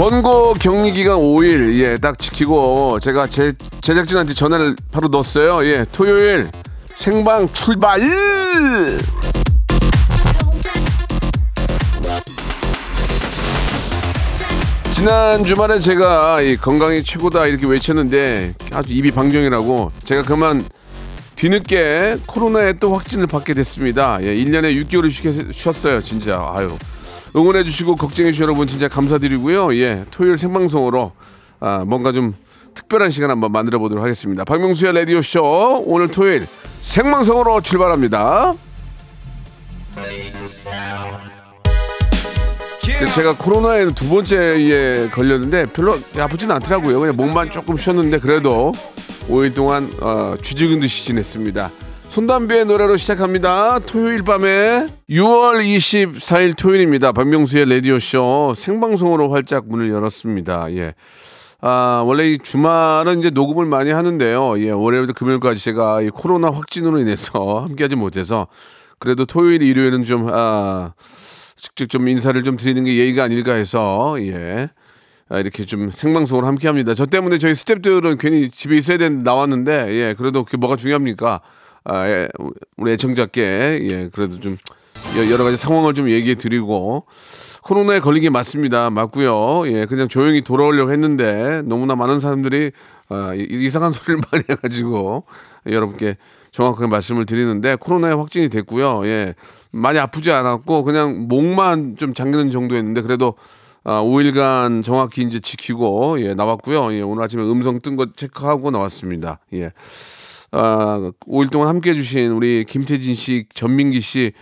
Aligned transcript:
권고 0.00 0.54
격리 0.54 0.92
기간 0.92 1.18
5일 1.18 1.74
예 1.74 1.98
딱 1.98 2.18
지키고 2.18 2.98
제가 3.00 3.26
제 3.26 3.52
제작진한테 3.82 4.32
전화를 4.32 4.74
바로 4.90 5.08
넣었어요 5.08 5.62
예 5.66 5.84
토요일 5.92 6.48
생방 6.94 7.52
출발 7.52 8.00
지난 14.92 15.44
주말에 15.44 15.78
제가 15.78 16.40
이 16.40 16.56
건강이 16.56 17.04
최고다 17.04 17.46
이렇게 17.46 17.66
외쳤는데 17.66 18.54
아주 18.72 18.94
입이 18.94 19.10
방정이라고 19.10 19.92
제가 20.04 20.22
그만 20.22 20.64
뒤늦게 21.36 22.20
코로나에 22.24 22.74
또 22.74 22.94
확진을 22.94 23.26
받게 23.26 23.54
됐습니다. 23.54 24.18
예, 24.20 24.34
1년에 24.34 24.76
6개월을 24.84 25.52
쉬었어요, 25.52 26.02
진짜. 26.02 26.52
아유. 26.54 26.76
응원해 27.36 27.64
주시고 27.64 27.96
걱정해 27.96 28.32
주신 28.32 28.44
여러분 28.44 28.66
진짜 28.66 28.88
감사드리고요. 28.88 29.74
예, 29.76 30.04
토요일 30.10 30.36
생방송으로 30.36 31.12
아, 31.60 31.84
뭔가 31.86 32.12
좀 32.12 32.34
특별한 32.74 33.10
시간 33.10 33.30
한번 33.30 33.52
만들어 33.52 33.78
보도록 33.78 34.02
하겠습니다. 34.02 34.44
박명수의 34.44 34.92
라디오 34.94 35.20
쇼 35.22 35.82
오늘 35.86 36.08
토요일 36.08 36.46
생방송으로 36.82 37.60
출발합니다. 37.60 38.54
제가 43.14 43.36
코로나에 43.36 43.88
두 43.94 44.08
번째에 44.08 45.08
걸렸는데 45.08 45.66
별로 45.66 45.96
아프지는 46.18 46.54
않더라고요. 46.56 47.00
그냥 47.00 47.16
몸만 47.16 47.50
조금 47.50 47.76
쉬었는데 47.76 48.18
그래도 48.18 48.72
5일 49.28 49.54
동안 49.54 49.90
어, 50.00 50.34
쥐죽은 50.42 50.80
듯이 50.80 51.04
지냈습니다. 51.06 51.70
손담비의 52.10 52.64
노래로 52.64 52.96
시작합니다. 52.96 53.78
토요일 53.78 54.24
밤에 54.24 54.88
6월 55.08 55.62
24일 55.62 56.56
토요일입니다. 56.56 57.12
박명수의 57.12 57.68
라디오쇼 57.70 58.54
생방송으로 58.56 59.30
활짝 59.30 59.68
문을 59.68 59.90
열었습니다. 59.90 60.74
예. 60.74 60.94
아, 61.60 62.02
원래 62.04 62.32
이 62.32 62.38
주말은 62.38 63.20
이제 63.20 63.30
녹음을 63.30 63.64
많이 63.64 63.92
하는데요. 63.92 64.58
예, 64.58 64.70
월요일부터 64.70 65.12
금요일까지 65.12 65.62
제가 65.62 66.02
이 66.02 66.10
코로나 66.10 66.50
확진으로 66.50 66.98
인해서 66.98 67.60
함께하지 67.60 67.94
못해서 67.94 68.48
그래도 68.98 69.24
토요일, 69.24 69.62
일요일은 69.62 70.02
좀, 70.02 70.28
아, 70.32 70.94
직접 71.54 71.88
좀 71.88 72.08
인사를 72.08 72.42
좀 72.42 72.56
드리는 72.56 72.82
게 72.84 72.96
예의가 72.96 73.22
아닐까 73.22 73.52
해서 73.52 74.16
예 74.18 74.68
아, 75.28 75.38
이렇게 75.38 75.64
좀 75.64 75.92
생방송으로 75.92 76.44
함께 76.44 76.66
합니다. 76.66 76.92
저 76.94 77.06
때문에 77.06 77.38
저희 77.38 77.52
스탭들은 77.52 78.18
괜히 78.18 78.50
집에 78.50 78.76
있어야 78.76 78.98
되는 78.98 79.22
나왔는데 79.22 79.92
예 79.92 80.14
그래도 80.18 80.44
그게 80.44 80.56
뭐가 80.56 80.74
중요합니까? 80.74 81.40
아, 81.84 82.06
예, 82.08 82.28
우리 82.76 82.92
애청자께 82.92 83.78
예 83.82 84.08
그래도 84.12 84.38
좀 84.40 84.56
여- 85.16 85.30
여러 85.30 85.44
가지 85.44 85.56
상황을 85.56 85.94
좀 85.94 86.10
얘기해 86.10 86.34
드리고 86.36 87.06
코로나에 87.62 88.00
걸린 88.00 88.22
게 88.22 88.30
맞습니다. 88.30 88.90
맞고요. 88.90 89.66
예 89.68 89.86
그냥 89.86 90.08
조용히 90.08 90.42
돌아오려고 90.42 90.92
했는데 90.92 91.62
너무나 91.64 91.94
많은 91.94 92.20
사람들이 92.20 92.72
아, 93.08 93.32
이- 93.34 93.46
이상한 93.50 93.92
소리를 93.92 94.22
많이 94.30 94.44
해가지고 94.48 95.24
여러분께 95.66 96.16
정확하게 96.52 96.86
말씀을 96.88 97.26
드리는데 97.26 97.76
코로나에 97.76 98.12
확진이 98.12 98.48
됐고요. 98.48 99.06
예. 99.06 99.34
많이 99.72 99.98
아프지 100.00 100.32
않았고 100.32 100.82
그냥 100.84 101.28
목만 101.28 101.96
좀 101.96 102.12
잠기는 102.12 102.50
정도였는데 102.50 103.02
그래도 103.02 103.34
아, 103.84 104.02
5일간 104.02 104.82
정확히 104.84 105.22
이제 105.22 105.40
지키고 105.40 106.20
예, 106.22 106.34
나왔고요. 106.34 106.92
예, 106.92 107.00
오늘 107.02 107.22
아침에 107.22 107.42
음성 107.44 107.80
뜬 107.80 107.96
거 107.96 108.06
체크하고 108.14 108.70
나왔습니다. 108.70 109.38
예. 109.54 109.72
아, 110.52 111.12
5일 111.26 111.50
동안 111.50 111.68
함께 111.68 111.90
해주신 111.90 112.32
우리 112.32 112.64
김태진 112.64 113.14
씨, 113.14 113.46
전민기 113.54 114.00
씨, 114.00 114.32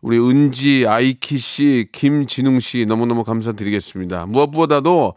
우리 0.00 0.18
은지, 0.18 0.86
아이키 0.86 1.38
씨, 1.38 1.88
김진웅 1.92 2.60
씨 2.60 2.86
너무너무 2.86 3.24
감사드리겠습니다. 3.24 4.26
무엇보다도 4.26 5.14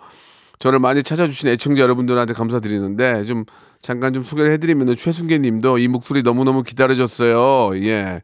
저를 0.58 0.80
많이 0.80 1.04
찾아주신 1.04 1.50
애청자 1.50 1.82
여러분들한테 1.84 2.34
감사드리는데 2.34 3.24
좀 3.24 3.46
잠깐 3.82 4.14
좀 4.14 4.24
소개를 4.24 4.52
해드리면 4.54 4.96
최순계 4.96 5.38
님도 5.40 5.78
이 5.78 5.88
목소리 5.88 6.22
너무너무 6.22 6.64
기다려졌어요. 6.64 7.78
예. 7.86 8.22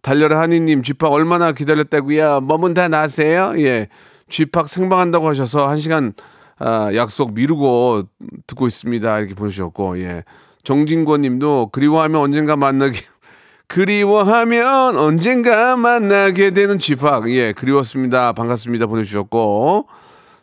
달려라 0.00 0.40
하니님 0.40 0.82
쥐팍 0.82 1.12
얼마나 1.12 1.52
기다렸다고요? 1.52 2.40
뭐문 2.40 2.74
다 2.74 2.88
나세요? 2.88 3.54
예. 3.58 3.88
쥐팍 4.30 4.68
생방한다고 4.68 5.28
하셔서 5.28 5.68
한 5.68 5.78
시간 5.78 6.14
아, 6.58 6.90
약속 6.94 7.34
미루고 7.34 8.04
듣고 8.46 8.66
있습니다. 8.66 9.18
이렇게 9.18 9.34
보내주셨고 9.34 9.98
예. 10.00 10.24
정진권 10.64 11.20
님도 11.20 11.68
그리워하면 11.72 12.20
언젠가 12.20 12.56
만나게 12.56 12.98
그리워하면 13.68 14.96
언젠가 14.96 15.76
만나게 15.76 16.50
되는 16.50 16.78
쥐팍 16.78 17.30
예 17.30 17.52
그리웠습니다. 17.52 18.32
반갑습니다. 18.32 18.86
보내주셨고. 18.86 19.86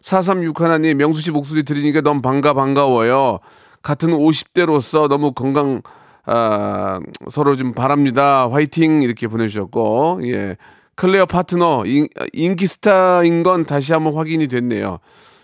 436 0.01 0.59
하나님 0.61 0.97
명수 0.97 1.21
씨 1.21 1.31
목소리 1.31 1.63
들으니까 1.63 2.01
너무 2.01 2.21
반가 2.21 2.53
반가워요. 2.53 3.39
같은 3.83 4.09
50대로서 4.11 5.07
너무 5.07 5.31
건강 5.31 5.81
아, 6.25 6.99
서로 7.29 7.55
좀 7.55 7.73
바랍니다. 7.73 8.47
화이팅! 8.49 9.03
이렇게 9.03 9.27
보내주셨고. 9.27 10.21
예. 10.25 10.57
클레어 10.95 11.25
파트너 11.25 11.83
인, 11.85 12.07
인기 12.33 12.67
스타인 12.67 13.43
건 13.43 13.65
다시 13.65 13.93
한번 13.93 14.15
확인이 14.15 14.47
됐네요. 14.47 14.99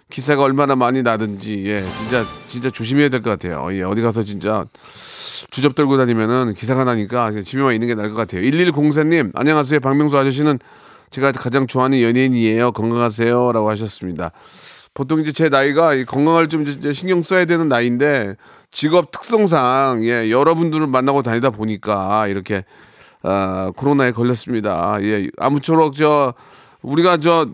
기사가 0.09 0.43
얼마나 0.43 0.75
많이 0.75 1.03
나든지 1.03 1.67
예 1.67 1.83
진짜 1.97 2.25
진짜 2.47 2.69
조심해야 2.69 3.09
될 3.09 3.21
것 3.21 3.29
같아요. 3.29 3.67
예 3.73 3.83
어디 3.83 4.01
가서 4.01 4.23
진짜 4.23 4.65
주접 5.51 5.75
들고 5.75 5.97
다니면은 5.97 6.53
기사가 6.53 6.83
나니까 6.85 7.31
집에만 7.41 7.73
있는 7.73 7.87
게 7.87 7.95
나을 7.95 8.09
것 8.11 8.15
같아요. 8.15 8.41
1104님 8.41 9.31
안녕하세요 9.35 9.79
박명수 9.81 10.17
아저씨는 10.17 10.59
제가 11.11 11.31
가장 11.33 11.67
좋아하는 11.67 12.01
연예인이에요. 12.01 12.71
건강하세요라고 12.71 13.69
하셨습니다. 13.69 14.31
보통 14.93 15.19
이제 15.21 15.31
제 15.31 15.49
나이가 15.49 15.93
이 15.93 16.05
건강을 16.05 16.47
좀 16.49 16.63
이제 16.63 16.93
신경 16.93 17.21
써야 17.21 17.45
되는 17.45 17.67
나이인데 17.67 18.35
직업 18.71 19.11
특성상 19.11 19.99
예 20.03 20.31
여러분들을 20.31 20.87
만나고 20.87 21.21
다니다 21.21 21.49
보니까 21.49 22.27
이렇게 22.27 22.63
아, 23.23 23.71
코로나에 23.75 24.11
걸렸습니다. 24.13 24.97
예 25.01 25.27
아무쪼록 25.37 25.95
저 25.95 26.33
우리가 26.81 27.17
저 27.17 27.47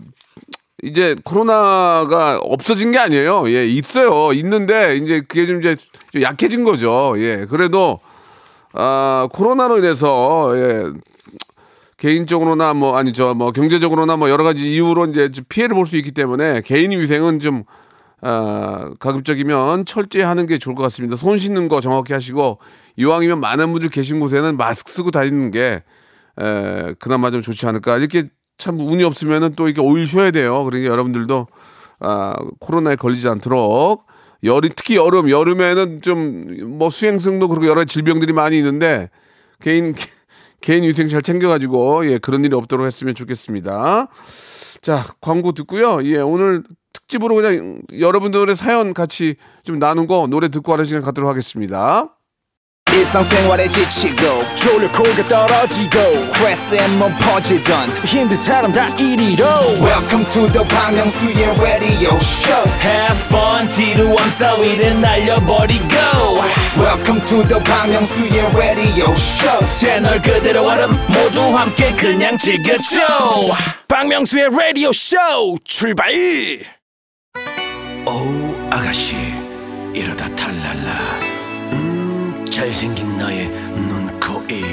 이제 0.84 1.16
코로나가 1.24 2.40
없어진 2.40 2.92
게 2.92 3.00
아니에요. 3.00 3.50
예 3.50 3.66
있어요. 3.66 4.34
있는데 4.34 4.98
이제 4.98 5.22
그게 5.22 5.46
좀 5.46 5.60
이제 5.60 5.78
좀 6.12 6.22
약해진 6.22 6.64
거죠. 6.66 7.14
예 7.18 7.46
그래도 7.50 8.00
아 8.74 9.28
코로나로 9.32 9.78
인해서 9.78 10.52
예 10.58 10.84
개인적으로나 11.98 12.74
뭐 12.74 12.98
아니 12.98 13.14
저뭐 13.14 13.52
경제적으로나 13.54 14.18
뭐 14.18 14.30
여러 14.30 14.44
가지 14.44 14.74
이유로 14.74 15.06
이제 15.08 15.32
좀 15.32 15.46
피해를 15.48 15.74
볼 15.74 15.86
수 15.86 15.96
있기 15.98 16.12
때문에 16.12 16.62
개인 16.62 16.92
위생은 16.92 17.40
좀 17.40 17.64
아, 18.22 18.92
가급적이면 19.00 19.86
철저히 19.86 20.24
하는 20.24 20.46
게 20.46 20.58
좋을 20.58 20.76
것 20.76 20.84
같습니다. 20.84 21.16
손 21.16 21.38
씻는 21.38 21.68
거 21.70 21.82
정확히 21.82 22.14
하시고 22.14 22.60
이왕이면 22.98 23.40
많은 23.40 23.72
분들 23.72 23.90
계신 23.90 24.20
곳에는 24.20 24.58
마스크 24.58 24.92
쓰고 24.92 25.12
다니는 25.12 25.52
게 25.52 25.84
에, 26.40 26.94
그나마 27.00 27.32
좀 27.32 27.42
좋지 27.42 27.66
않을까. 27.68 27.98
이렇게 27.98 28.24
참 28.64 28.80
운이 28.80 29.04
없으면은 29.04 29.56
또 29.58 29.68
이렇게 29.68 29.82
오일 29.82 30.08
쉬어야 30.08 30.32
돼요. 30.32 30.64
그러니까 30.64 30.90
여러분들도 30.90 31.48
아, 32.00 32.34
코로나에 32.62 32.96
걸리지 32.96 33.28
않도록 33.28 34.06
여름 34.46 34.70
특히 34.74 34.96
여름 34.96 35.30
여름에는 35.30 36.02
좀 36.02 36.64
뭐 36.78 36.90
수행성도 36.90 37.50
그렇고 37.50 37.68
여러 37.68 37.84
질병들이 37.84 38.32
많이 38.32 38.58
있는데 38.58 39.10
개인 39.60 39.94
개인 40.62 40.84
위생 40.84 41.10
잘 41.10 41.22
챙겨가지고 41.22 42.10
예 42.10 42.18
그런 42.20 42.46
일이 42.46 42.56
없도록 42.56 42.86
했으면 42.86 43.16
좋겠습니다. 43.16 44.08
자 44.82 45.06
광고 45.20 45.52
듣고요. 45.52 46.02
예 46.06 46.18
오늘 46.20 46.64
특집으로 46.94 47.36
그냥 47.36 47.82
여러분들의 48.00 48.56
사연 48.56 48.94
같이 48.94 49.36
좀 49.64 49.78
나누고 49.78 50.28
노래 50.28 50.48
듣고 50.48 50.72
하는 50.72 50.86
시간 50.86 51.02
갖도록 51.02 51.30
하겠습니다. 51.30 52.16
일상생활에 52.94 53.68
지치고, 53.68 54.44
졸려 54.56 54.92
코가 54.92 55.28
떨어지고, 55.28 56.24
스트레스에 56.24 56.88
몸 56.90 57.12
퍼지던, 57.18 57.90
힘든 58.06 58.38
사람 58.38 58.72
다 58.72 58.88
이리로. 58.98 59.46
welcome 59.82 60.24
to 60.32 60.48
the 60.52 60.64
Bang 60.68 60.96
Myung-soo's 60.96 61.60
radio 61.60 62.16
show. 62.18 62.64
Have 62.82 63.20
fun 63.28 63.68
지루함 63.68 64.36
따위를 64.36 65.02
날려버리고. 65.02 65.84
Welcome 66.78 67.26
to 67.26 67.44
the 67.48 67.64
Bang 67.64 67.92
Myung-soo's 67.92 68.56
radio 68.56 69.12
show. 69.14 69.68
채널 69.70 70.22
그대로 70.22 70.68
얼음 70.68 70.92
모두 71.08 71.42
함께 71.58 71.92
그냥 71.96 72.38
즐겨줘. 72.38 73.00
박명수의 73.88 74.50
라디오 74.52 74.92
쇼 74.92 75.18
출발! 75.64 76.12
어우 78.06 78.70
아가씨 78.72 79.16
이러다 79.94 80.28
탈랄라. 80.36 81.00
음 81.00 81.33
잘생긴 82.64 83.18
나의 83.18 83.50
눈코입 83.76 84.64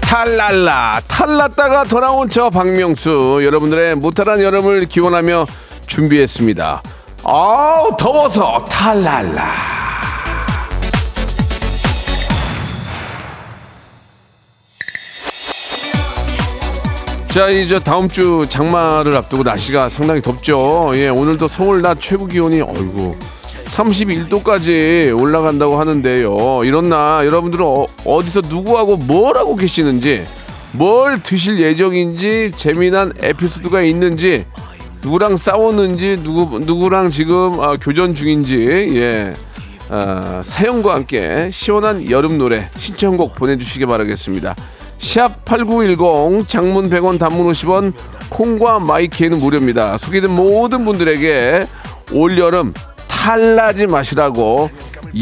탈랄라 0.00 1.00
탈났다가 1.06 1.84
돌아온 1.84 2.28
저 2.28 2.50
박명수 2.50 3.40
여러분들의 3.40 3.94
무탈한 3.94 4.42
여름을 4.42 4.86
기원하며 4.86 5.46
준비했습니다. 5.86 6.82
아우 7.22 7.96
더워서 7.96 8.64
탈랄라. 8.64 9.44
자, 17.28 17.48
이제 17.48 17.78
다음 17.78 18.08
주 18.08 18.44
장마를 18.48 19.16
앞두고 19.16 19.44
날씨가 19.44 19.88
상당히 19.88 20.20
덥죠. 20.20 20.90
예, 20.94 21.08
오늘도 21.08 21.46
서울 21.46 21.80
낮 21.80 22.00
최고 22.00 22.26
기온이 22.26 22.60
어이구 22.60 23.16
31도까지 23.66 25.18
올라간다고 25.18 25.78
하는데요. 25.78 26.62
이런 26.64 26.88
날 26.88 27.26
여러분들은 27.26 27.64
어, 27.64 28.22
디서 28.24 28.42
누구하고 28.48 28.96
뭘 28.96 29.36
하고 29.36 29.56
계시는지, 29.56 30.24
뭘 30.72 31.22
드실 31.22 31.58
예정인지, 31.58 32.52
재미난 32.56 33.12
에피소드가 33.20 33.82
있는지, 33.82 34.44
누구랑 35.02 35.36
싸웠는지, 35.36 36.20
누구 36.22 36.58
누구랑 36.58 37.10
지금 37.10 37.60
아, 37.60 37.76
교전 37.80 38.14
중인지, 38.14 38.92
예. 38.96 39.34
아, 39.90 40.40
사연과 40.42 40.94
함께 40.94 41.50
시원한 41.52 42.10
여름 42.10 42.38
노래 42.38 42.70
신청곡 42.76 43.34
보내주시기 43.34 43.84
바라겠습니다. 43.84 44.54
샵 44.98 45.44
8910 45.44 46.48
장문 46.48 46.88
100원 46.88 47.18
단문 47.18 47.46
50원 47.52 47.92
콩과 48.30 48.80
마이키에는 48.80 49.38
무료입니다. 49.38 49.98
소개된 49.98 50.30
모든 50.30 50.86
분들에게 50.86 51.66
올여름 52.12 52.72
탈나지 53.24 53.86
마시라고 53.86 54.68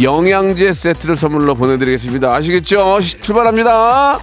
영양제 0.03 0.73
세트를 0.73 1.15
선물로 1.15 1.55
보내드리겠습니다. 1.55 2.35
아시겠죠? 2.35 3.01
시- 3.01 3.21
출발합니다. 3.21 4.19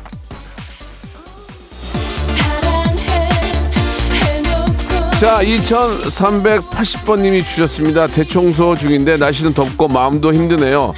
자, 5.20 5.42
2380번님이 5.44 7.44
주셨습니다. 7.46 8.08
대청소 8.08 8.76
중인데 8.76 9.18
날씨는 9.18 9.54
덥고 9.54 9.88
마음도 9.90 10.34
힘드네요. 10.34 10.94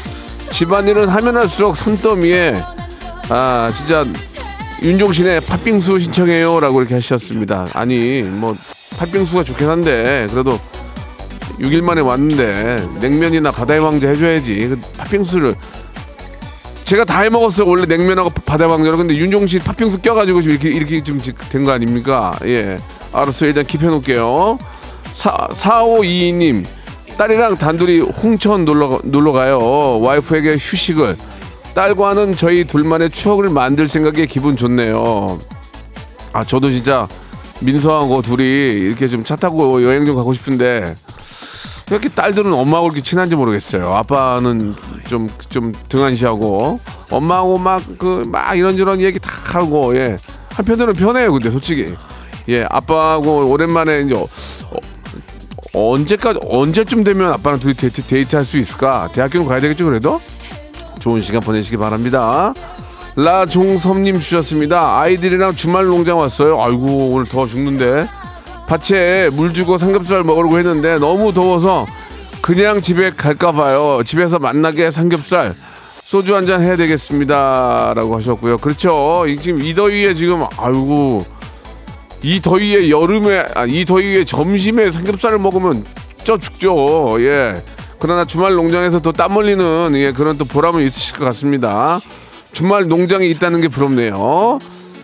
집안일은 0.52 1.10
하면 1.10 1.38
할수록 1.38 1.76
산더미에 1.78 2.56
아 3.30 3.72
진짜 3.76 4.04
윤종신의 4.84 5.42
팥빙수 5.42 6.00
신청해요라고 6.00 6.82
이렇게 6.82 6.94
하셨습니다. 6.96 7.68
아니 7.74 8.22
뭐 8.24 8.56
팥빙수가 8.98 9.44
좋긴 9.44 9.70
한데 9.70 10.26
그래도 10.32 10.60
6일 11.62 11.82
만에 11.84 12.02
왔는데 12.02 12.88
냉면이나 13.00 13.52
바다의 13.52 13.80
왕자 13.80 14.08
해줘야지. 14.10 14.68
그 14.70 14.80
팥빙수를 14.98 15.54
제가 16.86 17.06
다 17.06 17.22
해먹었어요. 17.22 17.68
원래 17.68 17.86
냉면하고 17.86 18.30
바다의 18.32 18.70
왕자로 18.70 18.98
근데 18.98 19.16
윤종 19.16 19.48
신 19.48 19.62
팥빙수 19.62 20.00
껴가지고 20.02 20.42
지금 20.42 20.56
이렇게 20.56 20.70
이렇게 20.70 21.04
좀 21.04 21.20
된 21.50 21.64
거 21.64 21.72
아닙니까? 21.72 22.38
예, 22.46 22.78
알았어요. 23.14 23.50
일단 23.50 23.64
킵해놓을게요. 23.64 24.58
4522님 25.54 26.66
딸이랑 27.18 27.58
단둘이 27.58 28.00
홍천 28.00 28.66
놀러 28.66 29.00
놀러 29.04 29.32
가요. 29.32 30.00
와이프에게 30.02 30.54
휴식을 30.54 31.16
딸과는 31.74 32.36
저희 32.36 32.66
둘만의 32.66 33.12
추억을 33.12 33.50
만들 33.50 33.88
생각에 33.88 34.26
기분 34.26 34.58
좋네요. 34.58 35.40
아 36.34 36.44
저도 36.44 36.72
진짜 36.72 37.08
민서하고 37.60 38.22
둘이 38.22 38.44
이렇게 38.44 39.08
좀 39.08 39.24
차 39.24 39.36
타고 39.36 39.84
여행 39.84 40.06
좀 40.06 40.16
가고 40.16 40.34
싶은데 40.34 40.96
왜 41.92 41.98
이렇게 41.98 42.08
딸들은 42.10 42.54
엄마하고 42.54 42.88
이렇게 42.88 43.02
친한지 43.02 43.36
모르겠어요. 43.36 43.94
아빠는 43.94 44.74
좀 45.10 45.28
좀 45.50 45.74
등한시하고 45.90 46.80
엄마하고 47.10 47.58
막 47.58 47.82
그 47.98 48.24
막 48.26 48.56
이런저런 48.56 49.02
얘기 49.02 49.20
다 49.20 49.30
하고 49.60 49.96
예 49.98 50.18
한편으로는 50.54 50.94
편해요. 50.96 51.32
근데 51.34 51.52
솔직히 51.52 51.94
예 52.48 52.66
아빠하고 52.70 53.50
오랜만에 53.52 54.02
이제 54.02 54.16
어, 54.16 54.26
어, 55.74 55.94
언제까지 55.94 56.40
언제쯤 56.50 57.04
되면 57.04 57.34
아빠랑 57.34 57.60
둘이 57.60 57.74
데이트, 57.74 58.02
데이트 58.04 58.36
할 58.38 58.46
수 58.46 58.58
있을까? 58.58 59.10
대학교는 59.14 59.48
가야 59.48 59.60
되겠죠 59.60 59.86
그래도 59.86 60.22
좋은 61.00 61.20
시간 61.20 61.42
보내시기 61.42 61.76
바랍니다. 61.78 62.54
라종섭님 63.18 64.20
주셨습니다. 64.20 65.00
아이들이랑 65.02 65.56
주말 65.56 65.86
농장 65.86 66.18
왔어요. 66.20 66.62
아이고 66.62 67.10
오늘 67.12 67.26
더워 67.28 67.46
죽는데 67.48 68.08
밭에 68.82 69.30
물 69.34 69.54
주고 69.54 69.78
삼겹살 69.78 70.24
먹으려고 70.24 70.58
했는데 70.58 70.98
너무 70.98 71.34
더워서 71.34 71.86
그냥 72.42 72.82
집에 72.82 73.10
갈까 73.12 73.52
봐요. 73.52 74.02
집에서 74.06 74.40
만나게 74.40 74.92
삼겹살 74.92 75.54
소주 76.02 76.36
한 76.36 76.46
잔 76.46 76.62
해야 76.62 76.78
되겠습니다라고 76.78 78.16
하셨고요. 78.16 78.58
그렇죠. 78.60 79.26
이- 79.28 79.38
지금 79.38 79.62
이 79.62 79.74
더위에 79.74 80.14
지금 80.14 80.46
아이고 80.58 81.26
이 82.24 82.40
더위에 82.40 82.90
여름에 82.90 83.44
아, 83.56 83.66
이 83.66 83.84
더위에 83.84 84.24
점심에 84.24 84.90
삼겹살을 84.92 85.38
먹으면 85.40 85.84
쪄 86.24 86.38
죽죠. 86.38 87.18
예. 87.20 87.56
그러나 88.00 88.24
주말 88.26 88.54
농장에서 88.54 89.02
또 89.02 89.12
땀 89.12 89.36
흘리는 89.36 89.92
예, 89.96 90.12
그런 90.14 90.38
또 90.38 90.46
보람은 90.46 90.82
있으실 90.84 91.18
것 91.18 91.26
같습니다. 91.26 92.00
주말 92.54 92.88
농장이 92.88 93.30
있다는 93.32 93.60
게 93.62 93.68
부럽네요. 93.68 94.60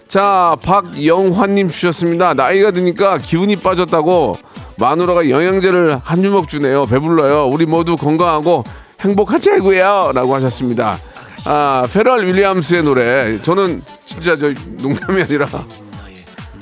자, 0.08 0.56
박영환님 0.64 1.70
주셨습니다. 1.70 2.34
나이가 2.34 2.72
드니까 2.72 3.18
기운이 3.18 3.58
빠졌다고 3.58 4.38
마누라가 4.78 5.30
영양제를 5.30 6.00
한 6.04 6.22
주먹 6.22 6.48
주네요. 6.48 6.86
배불러요. 6.86 7.48
우리 7.48 7.66
모두 7.66 7.98
건강하고 7.98 8.64
행복한 9.02 9.42
최고요. 9.42 10.12
라고 10.14 10.36
하셨습니다. 10.36 10.98
아, 11.46 11.86
페럴 11.92 12.26
윌리엄스의 12.26 12.84
노래. 12.84 13.42
저는 13.42 13.82
진짜 14.06 14.38
저 14.38 14.54
농담이 14.82 15.22
아니라 15.24 15.48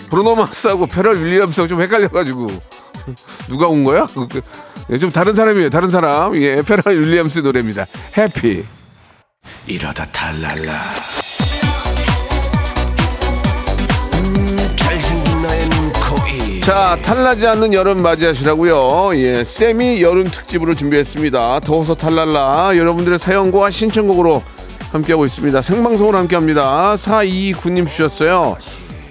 브루노 0.09 0.35
마스하고 0.35 0.87
페럴 0.87 1.23
윌리엄스하고 1.23 1.67
좀 1.67 1.81
헷갈려가지고 1.81 2.47
누가 3.47 3.67
온 3.67 3.83
거야? 3.83 4.07
예, 4.91 4.97
좀 4.97 5.11
다른 5.11 5.33
사람이에요. 5.33 5.69
다른 5.69 5.89
사람. 5.89 6.35
예, 6.37 6.61
페럴 6.61 6.99
윌리엄스 6.99 7.39
노래입니다. 7.39 7.85
Happy. 8.17 8.63
이러다 9.67 10.05
탈랄라 10.11 10.73
자, 16.65 16.97
탈나지 17.03 17.45
않는 17.45 17.75
여름 17.75 18.01
맞이하시라고요. 18.01 19.11
예, 19.19 19.43
세미 19.43 20.01
여름 20.01 20.23
특집으로 20.23 20.73
준비했습니다. 20.73 21.59
더워서 21.59 21.93
탈랄라. 21.93 22.75
여러분들의 22.75 23.19
사연과 23.19 23.69
신청곡으로 23.69 24.41
함께하고 24.91 25.25
있습니다. 25.25 25.61
생방송으로 25.61 26.17
함께합니다. 26.17 26.95
4229님 26.95 27.87
주셨어요. 27.87 28.57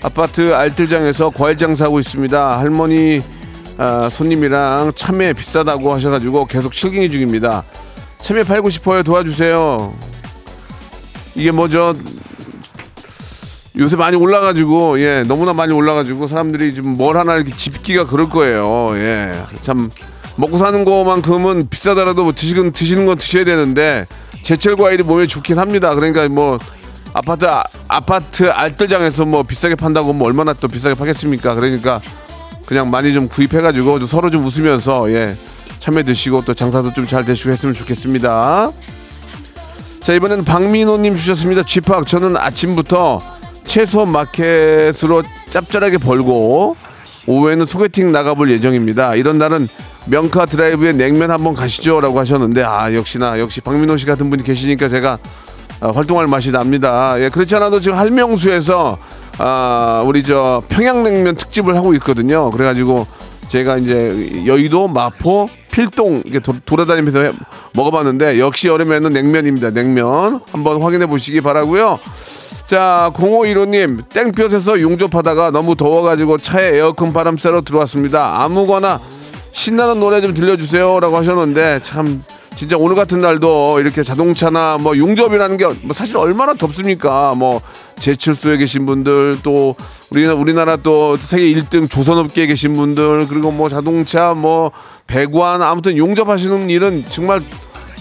아파트 0.02 0.52
알뜰장에서 0.52 1.30
과일 1.30 1.56
장사하고 1.56 2.00
있습니다. 2.00 2.58
할머니 2.58 3.22
아, 3.78 4.08
손님이랑 4.10 4.90
참외 4.96 5.32
비싸다고 5.34 5.94
하셔가지고 5.94 6.46
계속 6.46 6.74
실갱이 6.74 7.08
중입니다. 7.12 7.62
참외 8.20 8.42
팔고 8.42 8.68
싶어요. 8.68 9.04
도와주세요. 9.04 9.94
이게 11.36 11.52
뭐죠? 11.52 11.94
요새 13.76 13.96
많이 13.96 14.16
올라가지고 14.16 15.00
예 15.00 15.24
너무나 15.26 15.52
많이 15.52 15.72
올라가지고 15.72 16.26
사람들이 16.28 16.74
좀 16.74 16.94
뭘 16.94 17.16
하나 17.16 17.34
이렇게 17.36 17.56
집기가 17.56 18.06
그럴 18.06 18.28
거예요. 18.28 18.88
예 18.96 19.32
참 19.62 19.90
먹고 20.36 20.58
사는 20.58 20.84
거만큼은 20.84 21.68
비싸더라도 21.68 22.24
뭐 22.24 22.32
드시는 22.32 22.72
드시는 22.72 23.06
건 23.06 23.16
드셔야 23.18 23.44
되는데 23.44 24.06
제철 24.42 24.76
과일이 24.76 25.02
몸에 25.02 25.26
좋긴 25.26 25.58
합니다. 25.58 25.94
그러니까 25.94 26.28
뭐 26.28 26.58
아파트 27.12 27.46
아, 27.46 27.62
아파트 27.88 28.48
알뜰장에서 28.50 29.24
뭐 29.24 29.42
비싸게 29.44 29.74
판다고 29.76 30.12
뭐 30.12 30.26
얼마나 30.28 30.52
또 30.52 30.66
비싸게 30.68 30.94
파겠습니까? 30.96 31.54
그러니까 31.54 32.00
그냥 32.66 32.90
많이 32.90 33.12
좀 33.14 33.28
구입해가지고 33.28 34.00
좀 34.00 34.08
서로 34.08 34.30
좀 34.30 34.44
웃으면서 34.44 35.10
예 35.12 35.36
참외 35.80 36.02
드시고 36.02 36.44
또 36.44 36.54
장사도 36.54 36.92
좀 36.94 37.06
잘 37.06 37.24
되시고 37.24 37.50
했으면 37.52 37.74
좋겠습니다. 37.74 38.70
자 40.00 40.12
이번에는 40.12 40.44
박민호님 40.44 41.14
주셨습니다. 41.14 41.62
쥐팍 41.64 42.06
저는 42.06 42.36
아침부터 42.36 43.20
채소 43.74 44.06
마켓으로 44.06 45.24
짭짤하게 45.50 45.98
벌고 45.98 46.76
오후에는 47.26 47.66
소개팅 47.66 48.12
나가볼 48.12 48.48
예정입니다. 48.52 49.16
이런 49.16 49.36
날은 49.36 49.66
명카 50.06 50.46
드라이브에 50.46 50.92
냉면 50.92 51.32
한번 51.32 51.54
가시죠라고 51.54 52.16
하셨는데 52.20 52.62
아 52.62 52.94
역시나 52.94 53.40
역시 53.40 53.60
박민호 53.60 53.96
씨 53.96 54.06
같은 54.06 54.30
분이 54.30 54.44
계시니까 54.44 54.86
제가 54.86 55.18
아, 55.80 55.90
활동할 55.92 56.28
맛이 56.28 56.52
납니다. 56.52 57.16
예 57.18 57.28
그렇지 57.28 57.56
않아도 57.56 57.80
지금 57.80 57.98
할명수에서 57.98 58.96
아 59.38 60.04
우리 60.06 60.22
저 60.22 60.62
평양냉면 60.68 61.34
특집을 61.34 61.74
하고 61.74 61.94
있거든요. 61.94 62.52
그래가지고 62.52 63.08
제가 63.48 63.78
이제 63.78 64.44
여의도, 64.46 64.86
마포, 64.86 65.48
필동 65.72 66.22
이렇게 66.24 66.38
도, 66.38 66.54
돌아다니면서 66.64 67.24
해- 67.24 67.32
먹어봤는데 67.74 68.38
역시 68.38 68.68
여름에는 68.68 69.12
냉면입니다. 69.12 69.70
냉면 69.70 70.38
한번 70.52 70.80
확인해 70.80 71.06
보시기 71.06 71.40
바라고요. 71.40 71.98
자, 72.74 73.12
0515님, 73.14 74.08
땡볕에서 74.08 74.80
용접하다가 74.80 75.52
너무 75.52 75.76
더워가지고 75.76 76.38
차에 76.38 76.74
에어컨 76.74 77.12
바람 77.12 77.36
쐬러 77.36 77.60
들어왔습니다. 77.60 78.42
아무거나 78.42 78.98
신나는 79.52 80.00
노래 80.00 80.20
좀 80.20 80.34
들려주세요. 80.34 80.98
라고 80.98 81.16
하셨는데, 81.16 81.78
참, 81.82 82.24
진짜 82.56 82.76
오늘 82.76 82.96
같은 82.96 83.20
날도 83.20 83.78
이렇게 83.78 84.02
자동차나 84.02 84.78
뭐 84.80 84.98
용접이라는 84.98 85.56
게 85.56 85.66
뭐 85.82 85.92
사실 85.94 86.16
얼마나 86.16 86.54
덥습니까? 86.54 87.36
뭐, 87.36 87.60
제철소에 88.00 88.56
계신 88.56 88.86
분들, 88.86 89.38
또, 89.44 89.76
우리나라, 90.10 90.34
우리나라 90.34 90.76
또 90.76 91.16
세계 91.16 91.44
1등 91.54 91.88
조선업계에 91.88 92.46
계신 92.46 92.74
분들, 92.74 93.28
그리고 93.28 93.52
뭐 93.52 93.68
자동차, 93.68 94.34
뭐, 94.34 94.72
배관, 95.06 95.62
아무튼 95.62 95.96
용접하시는 95.96 96.68
일은 96.70 97.04
정말 97.08 97.40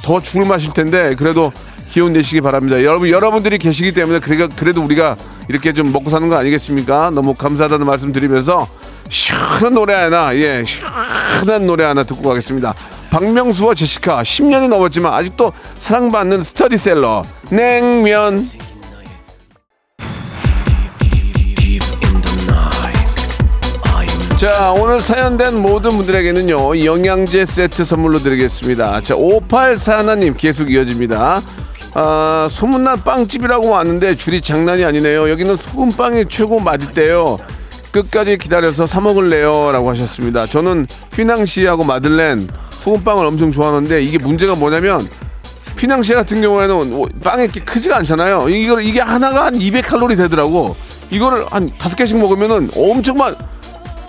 더 0.01 0.19
죽을 0.19 0.47
맛일 0.47 0.73
텐데 0.73 1.13
그래도 1.13 1.53
기운 1.93 2.11
내시기 2.11 2.41
바랍니다. 2.41 2.83
여러분 2.83 3.07
여러분들이 3.07 3.59
계시기 3.59 3.91
때문에 3.91 4.17
그래가 4.17 4.47
그래도 4.47 4.81
우리가 4.81 5.15
이렇게 5.47 5.73
좀 5.73 5.91
먹고 5.91 6.09
사는 6.09 6.27
거 6.27 6.35
아니겠습니까? 6.35 7.11
너무 7.11 7.35
감사하다는 7.35 7.85
말씀 7.85 8.11
드리면서 8.11 8.67
시원한 9.09 9.75
노래 9.75 9.93
하나 9.93 10.35
예 10.35 10.63
시원한 10.65 11.67
노래 11.67 11.83
하나 11.83 12.03
듣고 12.03 12.27
가겠습니다. 12.27 12.73
박명수와 13.11 13.75
제시카 13.75 14.23
10년이 14.23 14.69
넘었지만 14.69 15.13
아직도 15.13 15.53
사랑받는 15.77 16.41
스터디셀러 16.41 17.25
냉면 17.51 18.49
자 24.37 24.71
오늘 24.71 24.99
사연된 24.99 25.61
모든 25.61 25.91
분들에게는요 25.91 26.83
영양제 26.83 27.45
세트 27.45 27.85
선물로 27.85 28.19
드리겠습니다 28.19 28.99
자 28.99 29.15
5841님 29.15 30.35
계속 30.35 30.69
이어집니다 30.69 31.41
아 31.95 32.47
소문난 32.49 33.03
빵집이라고 33.03 33.69
왔는데 33.69 34.15
줄이 34.15 34.41
장난이 34.41 34.83
아니네요. 34.83 35.29
여기는 35.29 35.55
소금빵이 35.57 36.25
최고 36.29 36.59
맛있대요. 36.59 37.37
끝까지 37.91 38.37
기다려서 38.39 38.87
사 38.87 38.99
먹을래요? 38.99 39.71
라고 39.71 39.89
하셨습니다. 39.91 40.47
저는 40.47 40.87
휘낭시하고 41.13 41.83
마들렌 41.83 42.47
소금빵을 42.71 43.25
엄청 43.25 43.51
좋아하는데 43.51 44.01
이게 44.01 44.17
문제가 44.17 44.55
뭐냐면 44.55 45.07
휘낭시 45.77 46.13
같은 46.15 46.41
경우에는 46.41 46.93
오- 46.93 47.07
빵이 47.23 47.43
이렇게 47.43 47.59
크지가 47.59 47.97
않잖아요. 47.97 48.49
이거 48.49 48.81
이게 48.81 48.99
하나가 48.99 49.45
한 49.45 49.53
200칼로리 49.59 50.17
되더라고. 50.17 50.75
이거를 51.11 51.45
한 51.51 51.69
다섯 51.77 51.95
개씩 51.95 52.17
먹으면은 52.17 52.71
엄청 52.75 53.17
많 53.17 53.35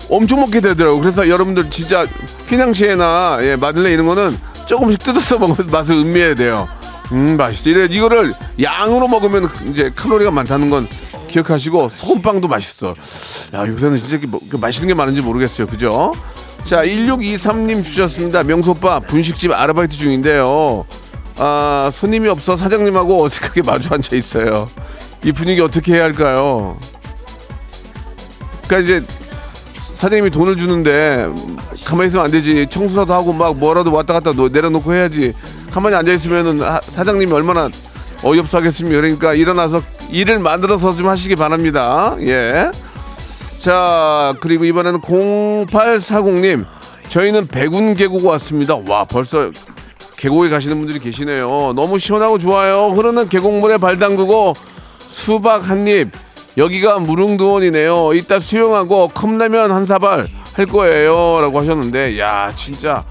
엄청 0.09 0.39
먹게 0.39 0.61
되더라고요. 0.61 1.01
그래서 1.01 1.27
여러분들 1.29 1.69
진짜 1.69 2.07
휘낭시에나 2.47 3.37
예, 3.41 3.55
마들렌 3.55 3.93
이런 3.93 4.07
거는 4.07 4.37
조금씩 4.65 5.03
뜯어서 5.03 5.37
먹으면 5.37 5.69
맛을 5.69 5.95
음미해야 5.95 6.33
돼요. 6.33 6.67
음, 7.11 7.37
맛있어. 7.37 7.69
이래, 7.69 7.85
이거를 7.85 8.33
양으로 8.61 9.07
먹으면 9.07 9.49
이제 9.69 9.91
칼로리가 9.95 10.31
많다는 10.31 10.69
건 10.69 10.87
기억하시고 11.27 11.89
소금빵도 11.89 12.47
맛있어. 12.47 12.93
야, 13.53 13.67
요새는 13.67 13.97
진짜 13.97 14.17
뭐- 14.27 14.39
그 14.49 14.57
맛있는 14.57 14.87
게 14.87 14.93
많은지 14.93 15.21
모르겠어요. 15.21 15.67
그죠? 15.67 16.13
자, 16.63 16.83
1623님 16.83 17.83
주셨습니다. 17.83 18.43
명수 18.43 18.71
오빠 18.71 18.99
분식집 18.99 19.51
아르바이트 19.51 19.95
중인데요. 19.97 20.85
아, 21.37 21.89
손님이 21.93 22.29
없어 22.29 22.55
사장님하고 22.55 23.23
어색하게 23.23 23.61
마주 23.63 23.93
앉아 23.93 24.15
있어요. 24.15 24.69
이 25.23 25.31
분위기 25.31 25.61
어떻게 25.61 25.93
해야 25.95 26.03
할까요? 26.05 26.79
그러니까 28.67 28.95
이제 28.95 29.05
사장님이 29.93 30.29
돈을 30.31 30.57
주는데 30.57 31.27
가만히 31.85 32.07
있으면 32.07 32.25
안 32.25 32.31
되지 32.31 32.65
청소라도 32.69 33.13
하고 33.13 33.31
막 33.33 33.55
뭐라도 33.57 33.91
왔다 33.93 34.13
갔다 34.13 34.31
놓- 34.33 34.51
내려놓고 34.51 34.93
해야지 34.93 35.33
가만히 35.75 35.93
앉아 35.97 36.13
있으면은 36.13 36.61
하- 36.61 36.79
사장님이 36.79 37.33
얼마나 37.33 37.69
어이없어 38.23 38.59
하겠습니까? 38.59 38.95
그러니까 39.01 39.33
일어나서 39.33 39.81
일을 40.09 40.39
만들어서 40.39 40.95
좀 40.95 41.09
하시기 41.09 41.35
바랍니다. 41.35 42.15
예 42.21 42.71
자 43.59 44.33
그리고 44.41 44.63
이번에는 44.65 45.01
0840님. 45.01 46.65
저희는 47.09 47.47
백운 47.47 47.93
계곡 47.95 48.23
왔습니다. 48.25 48.77
와 48.87 49.03
벌써 49.05 49.51
계곡에 50.17 50.49
가시는 50.49 50.77
분들이 50.77 50.99
계시네요. 50.99 51.73
너무 51.75 51.97
시원하고 51.99 52.37
좋아요. 52.37 52.91
흐르는 52.95 53.27
계곡물에 53.27 53.77
발 53.77 53.97
담그고 53.99 54.53
수박 55.07 55.69
한 55.69 55.87
입. 55.87 56.09
여기가 56.57 56.99
무릉도원이네요. 56.99 58.13
이따 58.13 58.39
수영하고 58.39 59.09
컵라면 59.09 59.71
한 59.71 59.85
사발 59.85 60.25
할 60.53 60.65
거예요. 60.67 61.39
라고 61.41 61.59
하셨는데 61.59 62.17
야 62.19 62.51
진짜 62.55 63.03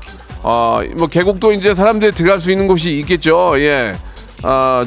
어 0.45 0.83
뭐 0.97 1.07
계곡도 1.09 1.53
이제 1.53 1.75
사람들이 1.75 2.13
들어갈 2.13 2.39
수 2.41 2.51
있는 2.53 2.67
곳이 2.67 2.99
있겠죠 3.01 3.55
예 3.59 3.97
아 4.43 4.85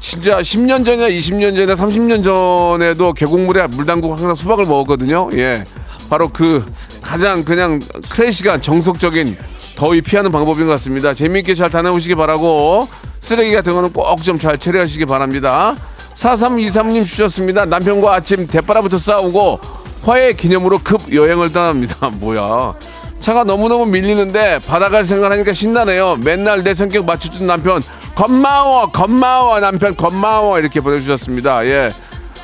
진짜 0.00 0.38
10년 0.38 0.84
전이나 0.86 1.08
20년 1.08 1.56
전이나 1.56 1.74
30년 1.74 2.22
전에도 2.22 3.12
계곡물에 3.12 3.66
물 3.68 3.84
담그고 3.86 4.14
항상 4.14 4.34
수박을 4.34 4.64
먹었거든요 4.66 5.28
예 5.32 5.64
바로 6.08 6.28
그 6.28 6.64
가장 7.02 7.42
그냥 7.44 7.80
클래식한 8.10 8.60
정석적인 8.62 9.36
더위 9.76 10.00
피하는 10.02 10.30
방법인 10.30 10.66
것 10.66 10.72
같습니다. 10.72 11.14
재미있게 11.14 11.54
잘 11.56 11.68
다녀오시기 11.68 12.14
바라고 12.14 12.86
쓰레기 13.18 13.52
같은 13.52 13.72
거는 13.74 13.92
꼭 13.92 14.22
좀 14.22 14.38
잘 14.38 14.56
처리하시기 14.56 15.04
바랍니다. 15.06 15.74
4323님 16.14 17.04
주셨습니다. 17.04 17.64
남편과 17.64 18.14
아침 18.14 18.46
대바라부터 18.46 18.98
싸우고 18.98 19.58
화해 20.04 20.32
기념으로 20.34 20.78
급 20.84 21.12
여행을 21.12 21.52
떠납니다. 21.52 22.08
뭐야. 22.20 22.74
차가 23.24 23.42
너무너무 23.42 23.86
밀리는데 23.86 24.58
바다 24.58 24.90
갈 24.90 25.06
생각하니까 25.06 25.54
신나네요. 25.54 26.16
맨날 26.16 26.62
내 26.62 26.74
성격 26.74 27.06
맞춰준 27.06 27.46
남편 27.46 27.82
고마워 28.14 28.92
고마워 28.92 29.60
남편 29.60 29.94
고마워 29.94 30.58
이렇게 30.58 30.78
보내주셨습니다. 30.82 31.64
예. 31.64 31.90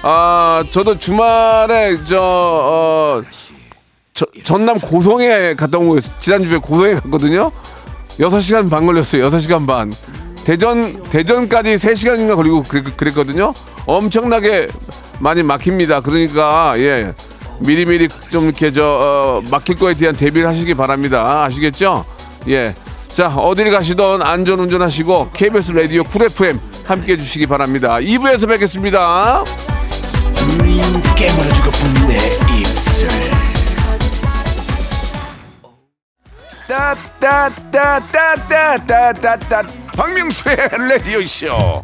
아 0.01 0.65
저도 0.71 0.97
주말에 0.99 1.99
저 2.05 2.19
어, 2.19 3.23
저, 4.15 4.25
전남 4.43 4.81
고성에 4.81 5.53
갔다 5.53 5.77
온 5.77 5.89
거예요. 5.89 6.01
지난주에 6.19 6.57
고성에 6.57 6.95
갔거든요. 6.95 7.51
6시간 8.19 8.71
반 8.71 8.87
걸렸어요. 8.87 9.29
6시간 9.29 9.67
반. 9.67 9.93
대전, 10.45 11.03
대전까지 11.11 11.75
3시간인가 11.77 12.37
걸리고 12.37 12.63
그랬, 12.63 12.97
그랬거든요. 12.97 13.53
엄청나게 13.85 14.69
많이 15.19 15.43
막힙니다. 15.43 16.01
그러니까, 16.01 16.73
예. 16.79 17.13
미리미리 17.61 18.09
좀 18.31 18.45
이렇게 18.45 18.73
저, 18.73 18.83
어, 18.85 19.43
막힐 19.51 19.77
거에 19.77 19.95
대한 19.95 20.17
대비를 20.17 20.49
하시기 20.49 20.75
바랍니다. 20.75 21.45
아시겠죠? 21.45 22.05
예. 22.49 22.75
자, 23.09 23.29
어디를 23.29 23.71
가시던 23.71 24.23
안전 24.23 24.61
운전하시고 24.61 25.31
KBS 25.33 25.73
라디오 25.73 26.05
Cool 26.05 26.23
FM 26.25 26.61
함께 26.85 27.13
해 27.13 27.17
주시기 27.17 27.47
바랍니다. 27.47 27.97
2부에서 27.97 28.49
뵙겠습니다. 28.49 29.45
깨물어주고 31.17 31.71
분내 31.71 32.17
입술 32.59 33.09
따따따따따따따 38.31 39.63
박명수의 39.97 40.57
라디오 40.89 41.27
쇼 41.27 41.83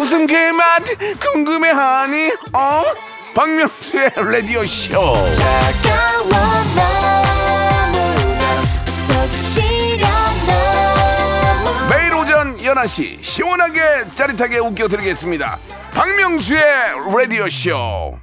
웃음 0.00 0.26
그맛 0.26 0.82
궁금해하니 1.20 2.32
어 2.52 2.82
박명수의 3.34 4.10
라디오 4.16 4.66
쇼. 4.66 5.14
매일 11.88 12.14
오전 12.14 12.56
11시 12.56 13.22
시원하게 13.22 13.80
짜릿하게 14.14 14.58
웃겨드리겠습니다. 14.58 15.58
박명수의 15.94 16.62
라디오 17.16 17.48
쇼 17.48 18.18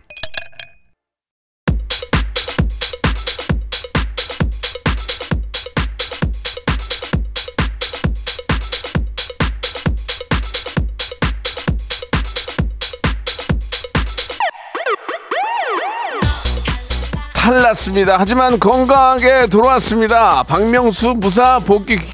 탈났습니다. 17.52 18.18
하지만 18.20 18.60
건강하게 18.60 19.48
돌아왔습니다. 19.48 20.44
박명수 20.44 21.14
무사 21.16 21.60
복귀 21.60 21.96
기- 21.96 22.12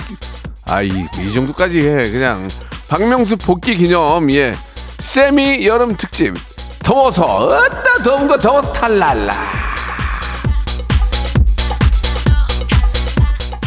아이 0.67 0.87
이 1.19 1.31
정도까지 1.33 1.79
해. 1.79 2.11
그냥 2.11 2.47
박명수 2.87 3.37
복귀 3.37 3.75
기념. 3.75 4.29
예. 4.31 4.53
세미 4.99 5.65
여름 5.65 5.97
특집. 5.97 6.35
더워서 6.83 7.49
으따 7.49 8.03
더운 8.03 8.27
거 8.27 8.37
더워서 8.37 8.71
탈랄라. 8.73 9.33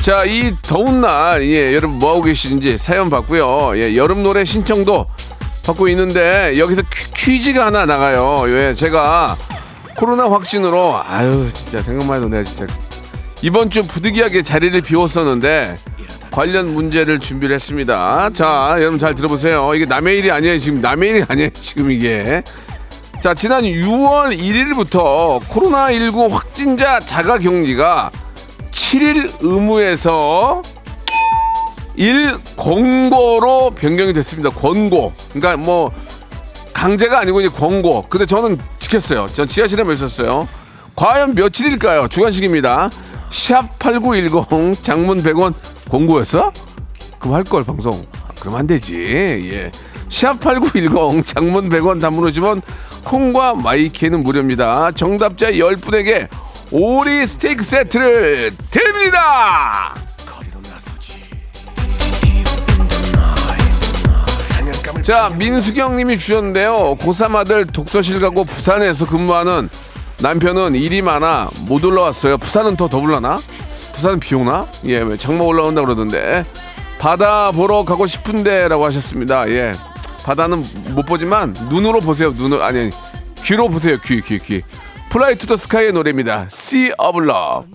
자 0.02 0.24
이 0.24 0.54
더운 0.62 1.00
날 1.00 1.42
예 1.42 1.74
여러분 1.74 1.98
뭐 1.98 2.10
하고 2.12 2.22
계시는지 2.22 2.78
사연 2.78 3.10
받고요. 3.10 3.72
예 3.82 3.96
여름 3.96 4.22
노래 4.22 4.44
신청도 4.44 5.04
받고 5.64 5.88
있는데 5.88 6.54
여기서 6.58 6.82
퀴- 6.82 7.12
퀴즈가 7.40 7.66
하나 7.66 7.86
나가요. 7.86 8.44
예 8.56 8.72
제가 8.72 9.36
코로나 9.96 10.30
확진으로 10.30 11.00
아유 11.08 11.48
진짜 11.54 11.82
생각만 11.82 12.18
해도 12.18 12.28
내가 12.28 12.42
진짜 12.44 12.66
이번 13.42 13.70
주 13.70 13.86
부득이하게 13.86 14.42
자리를 14.42 14.80
비웠었는데 14.80 15.78
관련 16.30 16.74
문제를 16.74 17.18
준비를 17.18 17.54
했습니다. 17.54 18.28
자, 18.34 18.76
여러분 18.78 18.98
잘 18.98 19.14
들어보세요. 19.14 19.72
이게 19.74 19.86
남의 19.86 20.18
일이 20.18 20.30
아니에요. 20.30 20.58
지금 20.58 20.82
남의 20.82 21.08
일이 21.08 21.24
아니에요. 21.26 21.48
지금 21.62 21.90
이게. 21.90 22.42
자, 23.20 23.32
지난 23.32 23.62
6월 23.62 24.38
1일부터 24.38 25.40
코로나19 25.40 26.30
확진자 26.30 27.00
자가 27.00 27.38
격리가 27.38 28.10
7일 28.70 29.32
의무에서 29.40 30.60
1 31.96 32.36
권고로 32.58 33.70
변경이 33.70 34.12
됐습니다. 34.12 34.50
권고. 34.50 35.14
그러니까 35.32 35.56
뭐 35.56 35.90
강제가 36.74 37.20
아니고 37.20 37.40
이제 37.40 37.48
권고. 37.48 38.06
근데 38.10 38.26
저는 38.26 38.58
지켰어요. 38.90 39.26
전 39.32 39.48
지하실에만 39.48 39.94
있었어요. 39.94 40.48
과연 40.94 41.34
며칠일까요? 41.34 42.08
주관식입니다. 42.08 42.90
샵 43.30 43.78
8910 43.80 44.82
장문 44.82 45.22
100원 45.22 45.52
권고였어? 45.90 46.52
그럼 47.18 47.34
할 47.34 47.44
걸 47.44 47.64
방송. 47.64 48.06
아, 48.22 48.28
그럼 48.40 48.54
안 48.54 48.66
되지. 48.66 48.94
예. 49.52 49.70
샵 50.08 50.38
8910 50.40 51.26
장문 51.26 51.68
100원 51.68 52.00
단문 52.00 52.30
50원 52.30 52.62
콩과 53.04 53.54
마이케이는 53.54 54.22
무료입니다. 54.22 54.92
정답자 54.92 55.50
10분에게 55.50 56.28
오리 56.70 57.26
스테이크 57.26 57.62
세트를 57.64 58.52
드립니다. 58.70 59.94
자 65.06 65.30
민수경 65.38 65.94
님이 65.94 66.18
주셨는데요. 66.18 66.96
고3 66.98 67.36
아들 67.36 67.64
독서실 67.64 68.18
가고 68.18 68.42
부산에서 68.42 69.06
근무하는 69.06 69.68
남편은 70.20 70.74
일이 70.74 71.00
많아 71.00 71.48
못 71.68 71.84
올라왔어요. 71.84 72.38
부산은 72.38 72.74
더 72.76 72.88
더불라나? 72.88 73.38
부산은 73.94 74.18
비 74.18 74.34
오나? 74.34 74.66
예 74.84 74.98
왜 75.02 75.16
장마 75.16 75.44
올라온다 75.44 75.82
그러던데. 75.82 76.44
바다 76.98 77.52
보러 77.52 77.84
가고 77.84 78.08
싶은데 78.08 78.66
라고 78.66 78.84
하셨습니다. 78.86 79.48
예. 79.50 79.74
바다는 80.24 80.64
못 80.88 81.06
보지만 81.06 81.54
눈으로 81.68 82.00
보세요. 82.00 82.32
눈으로 82.32 82.64
아니 82.64 82.80
아니 82.80 82.90
귀로 83.44 83.68
보세요. 83.68 83.98
귀 84.00 84.20
귀 84.20 84.40
귀. 84.40 84.62
Fly 85.10 85.36
to 85.36 85.46
the 85.46 85.56
Sky의 85.56 85.92
노래입니다. 85.92 86.48
Sea 86.50 86.90
of 86.98 87.22
Love. 87.22 87.68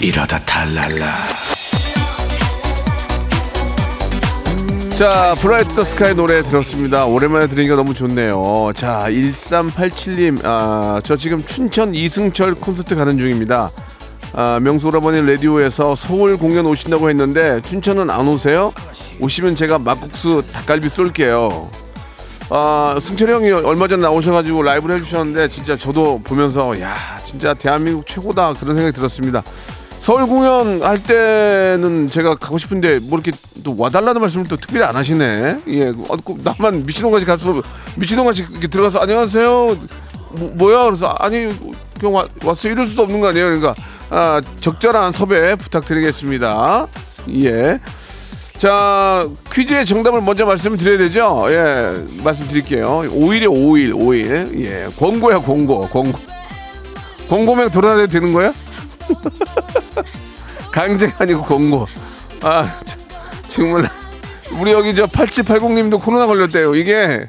이러다 0.00 0.38
탈랄라 0.44 1.06
자, 4.98 5.36
브라이트 5.38 5.76
더 5.76 5.84
스카이 5.84 6.12
노래 6.12 6.42
들었습니다. 6.42 7.06
오랜만에 7.06 7.46
들으니까 7.46 7.76
너무 7.76 7.94
좋네요. 7.94 8.72
자, 8.74 9.06
1387님, 9.08 10.40
아, 10.42 11.00
저 11.04 11.14
지금 11.14 11.40
춘천 11.40 11.94
이승철 11.94 12.56
콘서트 12.56 12.96
가는 12.96 13.16
중입니다. 13.16 13.70
아, 14.32 14.58
명수 14.60 14.88
오라버니 14.88 15.24
라디오에서 15.24 15.94
서울 15.94 16.36
공연 16.36 16.66
오신다고 16.66 17.10
했는데, 17.10 17.60
춘천은 17.60 18.10
안 18.10 18.26
오세요? 18.26 18.72
오시면 19.20 19.54
제가 19.54 19.78
막국수 19.78 20.42
닭갈비 20.52 20.88
쏠게요. 20.88 21.70
아, 22.50 22.96
승철이 23.00 23.30
형이 23.30 23.52
얼마 23.52 23.86
전 23.86 24.00
나오셔가지고 24.00 24.62
라이브를 24.64 24.96
해주셨는데, 24.96 25.46
진짜 25.46 25.76
저도 25.76 26.20
보면서, 26.24 26.80
야, 26.80 26.96
진짜 27.24 27.54
대한민국 27.54 28.04
최고다. 28.04 28.54
그런 28.54 28.74
생각이 28.74 28.96
들었습니다. 28.96 29.44
서울 30.00 30.26
공연 30.26 30.82
할 30.82 31.02
때는 31.02 32.08
제가 32.10 32.36
가고 32.36 32.56
싶은데 32.56 32.98
뭐 33.08 33.18
이렇게 33.18 33.32
또 33.62 33.74
와달라는 33.76 34.20
말씀을 34.20 34.46
또 34.46 34.56
특별히 34.56 34.84
안 34.84 34.96
하시네. 34.96 35.58
예, 35.68 35.88
어, 35.88 36.16
꼭 36.24 36.40
나만 36.42 36.86
미친놈같이 36.86 37.26
가서 37.26 37.62
미친놈같이 37.96 38.46
이렇게 38.50 38.68
들어가서 38.68 39.00
안녕하세요. 39.00 39.76
뭐, 40.30 40.72
야 40.74 40.84
그래서 40.84 41.08
아니 41.18 41.48
그냥 41.98 42.14
와, 42.14 42.26
왔어 42.44 42.68
이럴 42.68 42.86
수도 42.86 43.02
없는 43.02 43.20
거 43.20 43.28
아니에요. 43.28 43.46
그러니까 43.46 43.74
아, 44.10 44.40
적절한 44.60 45.12
섭외 45.12 45.56
부탁드리겠습니다. 45.56 46.86
예. 47.42 47.78
자 48.56 49.28
퀴즈의 49.52 49.84
정답을 49.84 50.22
먼저 50.22 50.46
말씀드려야 50.46 50.96
되죠. 50.98 51.44
예, 51.48 51.94
말씀드릴게요. 52.22 53.02
5일에 53.12 53.44
5일, 53.46 53.92
5일. 53.92 54.60
예, 54.64 54.88
권고야 54.98 55.40
권고, 55.40 55.86
권고. 55.88 56.18
권고면 57.28 57.70
돌아다녀도 57.70 58.10
되는 58.10 58.32
거야? 58.32 58.52
강제가 60.72 61.24
아니고 61.24 61.42
권고. 61.42 61.86
아, 62.42 62.78
참, 62.84 63.00
정말 63.48 63.88
우리 64.60 64.72
여기 64.72 64.94
저 64.94 65.06
8780님도 65.06 66.02
코로나 66.02 66.26
걸렸대요. 66.26 66.74
이게 66.74 67.28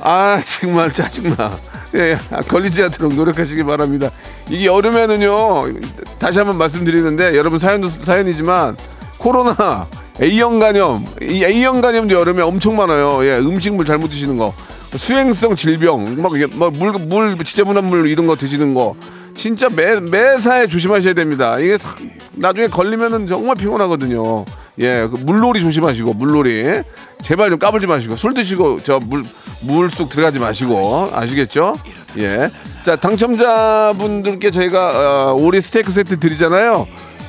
아 0.00 0.40
정말 0.44 0.92
짜증나. 0.92 1.58
예, 1.94 2.18
아, 2.30 2.42
걸리지 2.42 2.82
않도록 2.84 3.14
노력하시기 3.14 3.62
바랍니다. 3.64 4.10
이게 4.50 4.66
여름에는요. 4.66 5.80
다시 6.18 6.38
한번 6.38 6.58
말씀드리는데 6.58 7.36
여러분 7.36 7.58
사연도 7.58 7.88
사연이지만 7.88 8.76
코로나 9.16 9.88
A형 10.20 10.58
간염, 10.58 11.06
이 11.22 11.44
A형 11.44 11.80
간염도 11.80 12.14
여름에 12.14 12.42
엄청 12.42 12.76
많아요. 12.76 13.24
예, 13.24 13.38
음식물 13.38 13.86
잘못 13.86 14.08
드시는 14.08 14.36
거, 14.36 14.52
수행성 14.94 15.56
질병, 15.56 16.16
막물물 16.20 17.06
물, 17.06 17.44
지저분한 17.44 17.84
물 17.84 18.08
이런 18.08 18.26
거 18.26 18.36
드시는 18.36 18.74
거. 18.74 18.94
진짜 19.38 19.68
매, 19.70 20.00
매사에 20.00 20.66
조심하셔야 20.66 21.14
됩니다. 21.14 21.58
이게 21.60 21.78
사- 21.78 21.94
나중에 22.32 22.66
걸리면은 22.66 23.28
정말 23.28 23.54
피곤하거든요. 23.54 24.44
예, 24.80 25.06
그 25.06 25.16
물놀이 25.24 25.60
조심하시고, 25.60 26.14
물놀이. 26.14 26.82
제발 27.22 27.48
좀 27.50 27.58
까불지 27.60 27.86
마시고, 27.86 28.16
술 28.16 28.34
드시고, 28.34 28.80
저 28.82 28.98
물, 28.98 29.24
물속 29.62 30.08
들어가지 30.10 30.40
마시고, 30.40 31.10
아시겠죠? 31.12 31.74
예. 32.18 32.50
자, 32.82 32.96
당첨자분들께 32.96 34.50
저희가, 34.50 35.30
어, 35.30 35.34
오리 35.34 35.60
스테이크 35.60 35.92
세트 35.92 36.18
드리잖아요. 36.18 36.86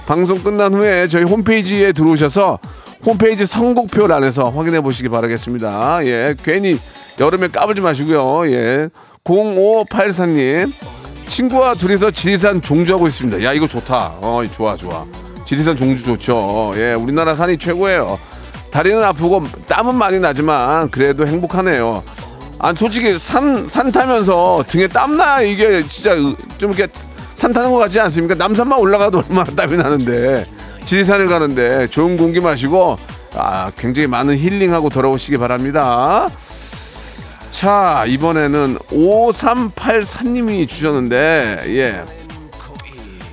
방송 0.08 0.40
끝난 0.44 0.74
후에 0.74 1.08
저희 1.08 1.24
홈페이지에 1.24 1.92
들어오셔서 1.92 2.58
홈페이지 3.06 3.46
선곡표란에서 3.46 4.50
확인해 4.50 4.82
보시기 4.82 5.10
바라겠습니다. 5.10 6.00
예, 6.06 6.34
괜히 6.44 6.80
여름에 7.20 7.50
까불지 7.50 7.82
마시고요. 7.82 8.52
예. 8.52 8.90
0584님. 9.24 10.72
친구와 11.34 11.76
둘이서 11.76 12.12
지리산 12.12 12.62
종주하고 12.62 13.08
있습니다. 13.08 13.44
야 13.44 13.54
이거 13.54 13.68
좋다. 13.68 14.14
어 14.20 14.42
좋아 14.52 14.76
좋아. 14.76 15.06
지리산 15.46 15.76
종주 15.76 16.04
좋죠. 16.04 16.74
예 16.76 16.94
우리나라 16.94 17.36
산이 17.36 17.58
최고예요. 17.58 18.20
다리는 18.72 19.02
아프고 19.04 19.44
땀은 19.68 19.96
많이 19.96 20.20
나지만 20.20 20.90
그래도 20.92 21.26
행복하네요. 21.26 22.04
아 22.58 22.74
솔직히 22.76 23.18
산 23.18 23.68
산 23.70 23.92
타면서 23.92 24.64
등에 24.68 24.88
땀나 24.88 25.42
이게 25.42 25.88
진짜 25.88 26.12
으- 26.16 26.36
좀 26.58 26.74
이렇게 26.74 26.92
산 27.36 27.54
타는 27.54 27.72
것 27.72 27.78
같지 27.78 28.00
않습니까? 28.02 28.36
남산만 28.36 28.78
올라가도 28.80 29.24
얼마나 29.30 29.50
땀이 29.56 29.78
나는데 29.78 30.46
지리산을 30.84 31.28
가는데 31.28 31.88
좋은 31.88 32.18
공기 32.18 32.40
마시고 32.42 32.98
아 33.36 33.72
굉장히 33.78 34.08
많은 34.08 34.38
힐링하고 34.38 34.90
돌아오시기 34.90 35.38
바랍니다. 35.38 36.28
자 37.50 38.06
이번에는 38.08 38.78
5384님이 38.92 40.68
주셨는데 40.68 41.64
예. 41.68 42.04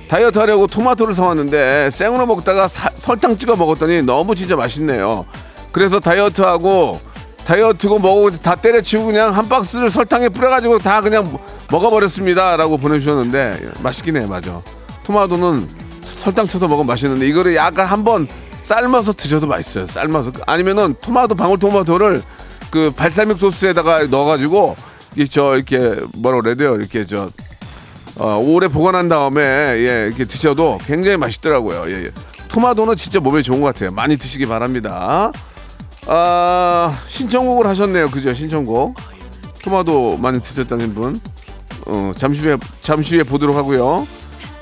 다이어트 0.09 0.39
하려고 0.39 0.67
토마토를 0.67 1.13
사왔는데 1.13 1.89
생으로 1.91 2.25
먹다가 2.25 2.67
사- 2.67 2.89
설탕 2.95 3.37
찍어 3.37 3.55
먹었더니 3.55 4.01
너무 4.03 4.35
진짜 4.35 4.55
맛있네요. 4.55 5.25
그래서 5.71 5.99
다이어트하고 5.99 6.99
다이어트고 7.45 7.99
뭐고 7.99 8.31
다 8.37 8.55
때려치우고 8.55 9.07
그냥 9.07 9.33
한 9.35 9.47
박스를 9.47 9.89
설탕에 9.89 10.29
뿌려가지고 10.29 10.79
다 10.79 11.01
그냥 11.01 11.37
먹어버렸습니다. 11.69 12.57
라고 12.57 12.77
보내주셨는데 12.77 13.59
예, 13.61 13.69
맛있긴 13.81 14.17
해 14.21 14.25
맞아. 14.25 14.61
토마토는 15.03 15.69
설탕 16.03 16.47
쳐서 16.47 16.67
먹으면 16.67 16.87
맛있는데 16.87 17.27
이거를 17.27 17.55
약간 17.55 17.85
한번 17.85 18.27
삶아서 18.61 19.13
드셔도 19.13 19.45
맛있어요 19.47 19.85
삶아서. 19.85 20.31
아니면은 20.45 20.95
토마토 21.01 21.35
방울토마토를 21.35 22.23
그 22.69 22.91
발사믹 22.91 23.37
소스에다가 23.37 24.05
넣어가지고 24.05 24.75
이저 25.15 25.55
이렇게 25.55 25.77
뭐라 26.15 26.41
그래야 26.41 26.55
돼요 26.55 26.75
이렇게 26.75 27.05
저 27.05 27.29
어, 28.15 28.37
오래 28.37 28.67
보관한 28.67 29.09
다음에 29.09 29.41
예 29.41 30.05
이렇게 30.07 30.25
드셔도 30.25 30.79
굉장히 30.85 31.17
맛있더라고요. 31.17 31.83
예, 31.87 32.05
예. 32.05 32.11
토마토는 32.47 32.95
진짜 32.95 33.19
몸에 33.19 33.41
좋은 33.41 33.61
것 33.61 33.67
같아요. 33.67 33.91
많이 33.91 34.17
드시기 34.17 34.47
바랍니다. 34.47 35.31
아 36.07 36.99
신청곡을 37.07 37.67
하셨네요. 37.67 38.09
그죠? 38.09 38.33
신청곡 38.33 38.95
토마토 39.63 40.17
많이 40.17 40.41
드셨다는 40.41 40.93
분. 40.95 41.19
어, 41.85 42.11
잠시 42.15 42.41
후에 42.41 42.57
잠시 42.81 43.15
후에 43.15 43.23
보도록 43.23 43.55
하고요. 43.55 44.07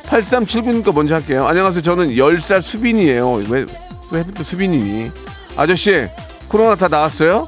8379니까 0.08 0.94
먼저 0.94 1.15
할게요. 1.15 1.48
안녕하세요. 1.48 1.82
저는 1.82 2.10
10살 2.10 2.62
수빈이에요. 2.62 3.32
왜, 3.50 3.65
왜 4.12 4.20
하필 4.20 4.34
또 4.34 4.44
수빈이니? 4.44 5.12
아저씨, 5.56 6.08
코로나 6.48 6.76
다 6.76 6.88
나왔어요? 6.88 7.48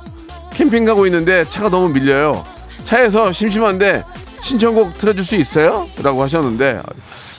캠핑 0.53 0.85
가고 0.85 1.05
있는데 1.05 1.45
차가 1.47 1.69
너무 1.69 1.89
밀려요. 1.89 2.43
차에서 2.83 3.31
심심한데 3.31 4.03
신청곡 4.41 4.97
틀어줄 4.97 5.23
수 5.23 5.35
있어요? 5.35 5.87
라고 6.01 6.21
하셨는데 6.23 6.81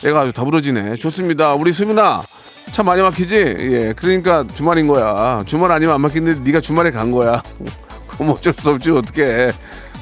애가 0.04 0.20
아주 0.20 0.32
더부러지네. 0.32 0.96
좋습니다. 0.96 1.54
우리 1.54 1.72
수빈아, 1.72 2.22
차 2.72 2.82
많이 2.82 3.02
막히지? 3.02 3.34
예, 3.36 3.92
그러니까 3.96 4.44
주말인 4.54 4.86
거야. 4.86 5.42
주말 5.46 5.72
아니면 5.72 5.94
안 5.94 6.00
막히는데 6.02 6.40
네가 6.44 6.60
주말에 6.60 6.90
간 6.90 7.10
거야. 7.10 7.42
그럼 8.08 8.30
어쩔 8.32 8.52
수 8.52 8.70
없지 8.70 8.90
어떻게? 8.90 9.52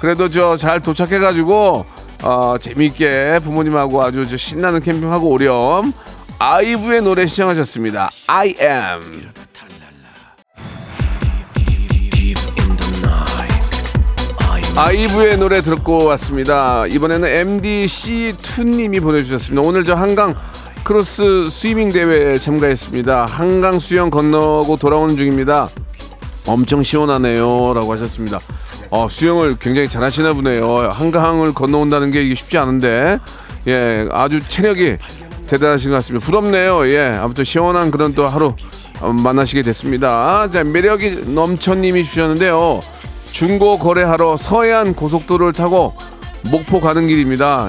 그래도 0.00 0.28
저 0.28 0.56
잘 0.56 0.80
도착해가지고 0.80 1.86
어, 2.22 2.54
재미있게 2.60 3.40
부모님하고 3.44 4.02
아주 4.02 4.26
저 4.26 4.36
신나는 4.36 4.80
캠핑하고 4.80 5.28
오렴. 5.30 5.92
아이브의 6.38 7.00
노래 7.02 7.26
신청하셨습니다. 7.26 8.10
I 8.26 8.54
am. 8.60 9.45
아이브의 14.78 15.38
노래 15.38 15.62
듣고 15.62 16.04
왔습니다. 16.04 16.86
이번에는 16.86 17.60
MDC2님이 17.60 19.00
보내주셨습니다. 19.00 19.66
오늘 19.66 19.84
저 19.84 19.94
한강 19.94 20.34
cross 20.84 21.48
swimming 21.48 21.88
대회에 21.88 22.38
참가했습니다. 22.38 23.24
한강 23.24 23.78
수영 23.78 24.10
건너고 24.10 24.76
돌아오는 24.76 25.16
중입니다. 25.16 25.70
엄청 26.46 26.82
시원하네요. 26.82 27.72
라고 27.72 27.90
하셨습니다. 27.94 28.38
어, 28.90 29.08
수영을 29.08 29.56
굉장히 29.58 29.88
잘하시나 29.88 30.34
보네요. 30.34 30.90
한강을 30.92 31.54
건너온다는 31.54 32.10
게 32.10 32.34
쉽지 32.34 32.58
않은데, 32.58 33.18
예, 33.66 34.06
아주 34.12 34.46
체력이 34.46 34.98
대단하신 35.46 35.90
것 35.90 35.96
같습니다. 35.96 36.26
부럽네요. 36.26 36.86
예, 36.90 37.18
아무튼 37.18 37.44
시원한 37.44 37.90
그런 37.90 38.12
또 38.12 38.28
하루 38.28 38.54
어, 39.00 39.10
만나시게 39.10 39.62
됐습니다. 39.62 40.50
자, 40.50 40.62
매력이 40.64 41.32
넘쳐님이 41.34 42.04
주셨는데요. 42.04 42.80
중고 43.40 43.78
거래하러 43.78 44.38
서해안 44.38 44.94
고속도로를 44.94 45.52
타고 45.52 45.92
목포 46.50 46.80
가는 46.80 47.06
길입니다. 47.06 47.68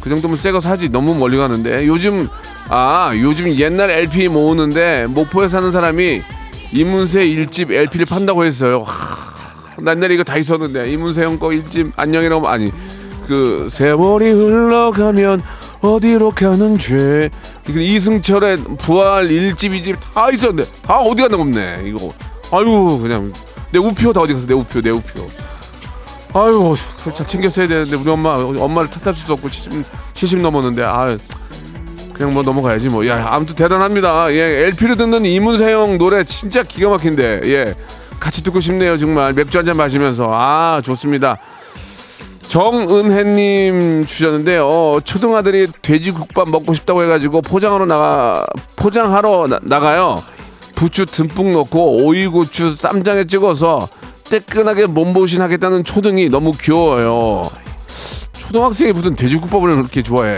그 0.00 0.08
정도면 0.08 0.38
새 0.38 0.52
거 0.52 0.60
사지. 0.62 0.88
너무 0.88 1.14
멀리 1.14 1.36
가는데. 1.36 1.86
요즘 1.86 2.30
아 2.70 3.12
요즘 3.14 3.54
옛날 3.58 3.90
LP 3.90 4.28
모으는데 4.28 5.04
목포에 5.10 5.48
사는 5.48 5.70
사람이 5.70 6.22
이문세 6.72 7.26
일집 7.26 7.72
LP를 7.72 8.06
판다고 8.06 8.42
했어요. 8.46 8.82
하, 8.86 9.76
난 9.82 9.98
옛날에 9.98 10.14
이거 10.14 10.24
다 10.24 10.38
있었는데. 10.38 10.90
이문세 10.90 11.24
형 11.24 11.38
거 11.38 11.52
일집 11.52 11.92
안녕이라고 11.96 12.48
아니 12.48 12.72
그 13.26 13.68
세월이 13.70 14.30
흘러가면 14.30 15.42
어디로 15.82 16.30
가는지 16.30 17.28
이거 17.68 17.78
이승철의 17.78 18.58
부활 18.78 19.30
일집 19.30 19.74
이집 19.74 19.96
다 20.14 20.30
있었는데. 20.30 20.70
다 20.80 21.00
어디 21.00 21.20
갔나 21.20 21.36
없네 21.36 21.82
이거. 21.84 22.10
아유 22.50 22.98
그냥 23.02 23.30
내 23.72 23.78
우표 23.78 24.12
다 24.12 24.20
어디 24.20 24.34
갔어 24.34 24.46
내 24.46 24.54
우표 24.54 24.80
내 24.80 24.90
우표 24.90 25.26
아유 26.32 26.76
그걸 26.98 27.14
잘 27.14 27.26
챙겼어야 27.26 27.66
되는데 27.68 27.96
우리 27.96 28.08
엄마 28.10 28.34
엄마를 28.34 28.90
탓할 28.90 29.14
수 29.14 29.32
없고 29.32 29.50
70, 29.50 29.84
70 30.14 30.40
넘었는데 30.40 30.82
아 30.84 31.16
그냥 32.12 32.34
뭐 32.34 32.42
넘어가야지 32.42 32.90
뭐. 32.90 33.06
야, 33.06 33.28
아무튼 33.30 33.54
대단합니다. 33.56 34.30
예, 34.34 34.66
LP를 34.66 34.98
듣는 34.98 35.24
이문세 35.24 35.72
형 35.72 35.96
노래 35.96 36.22
진짜 36.22 36.62
기가 36.62 36.90
막힌데. 36.90 37.40
예. 37.46 37.74
같이 38.20 38.42
듣고 38.42 38.60
싶네요, 38.60 38.98
정말. 38.98 39.32
맥주 39.32 39.56
한 39.56 39.64
잔 39.64 39.78
마시면서. 39.78 40.28
아, 40.30 40.82
좋습니다. 40.84 41.38
정은혜님 42.46 44.04
주셨는데요. 44.04 44.68
어, 44.68 45.00
초등아들이 45.02 45.68
돼지국밥 45.80 46.50
먹고 46.50 46.74
싶다고 46.74 47.02
해가지고 47.04 47.40
포장하러 47.40 47.86
나가, 47.86 48.44
포장하러 48.76 49.46
나, 49.48 49.58
나가요. 49.62 50.22
부추 50.80 51.04
듬뿍 51.04 51.50
넣고 51.50 52.06
오이 52.06 52.26
고추 52.26 52.72
쌈장에 52.72 53.24
찍어서 53.24 53.86
뜨끈하게 54.24 54.86
몸보신 54.86 55.42
하겠다는 55.42 55.84
초등이 55.84 56.30
너무 56.30 56.52
귀여워요. 56.58 57.50
초등학생이 58.38 58.92
무슨 58.92 59.14
돼지국밥을 59.14 59.76
그렇게 59.76 60.02
좋아해. 60.02 60.32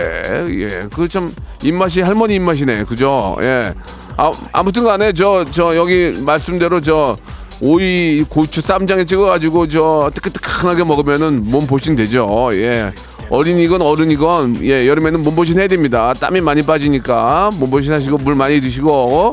예. 0.49 0.89
그 0.93 1.07
참 1.09 1.33
입맛이 1.63 2.01
할머니 2.01 2.35
입맛이네. 2.35 2.83
그죠? 2.85 3.37
예. 3.41 3.73
아, 4.17 4.33
아무튼 4.51 4.83
간에 4.83 5.13
저, 5.13 5.45
저 5.49 5.77
여기 5.77 6.11
말씀대로 6.21 6.81
저 6.81 7.17
오이 7.61 8.25
고추 8.29 8.61
쌈장에 8.61 9.05
찍어가지고 9.05 9.69
저 9.69 10.11
뜨끈뜨끈하게 10.13 10.83
먹으면은 10.83 11.45
몸 11.53 11.69
보신 11.69 11.95
되죠. 11.95 12.51
예. 12.55 12.91
어린이건 13.31 13.81
어른이건 13.81 14.59
예 14.65 14.89
여름에는 14.89 15.23
몸보신 15.23 15.61
해야 15.61 15.69
됩니다. 15.69 16.13
땀이 16.15 16.41
많이 16.41 16.63
빠지니까 16.63 17.51
몸보신 17.55 17.93
하시고 17.93 18.19
물 18.19 18.35
많이 18.35 18.61
드시고 18.61 19.33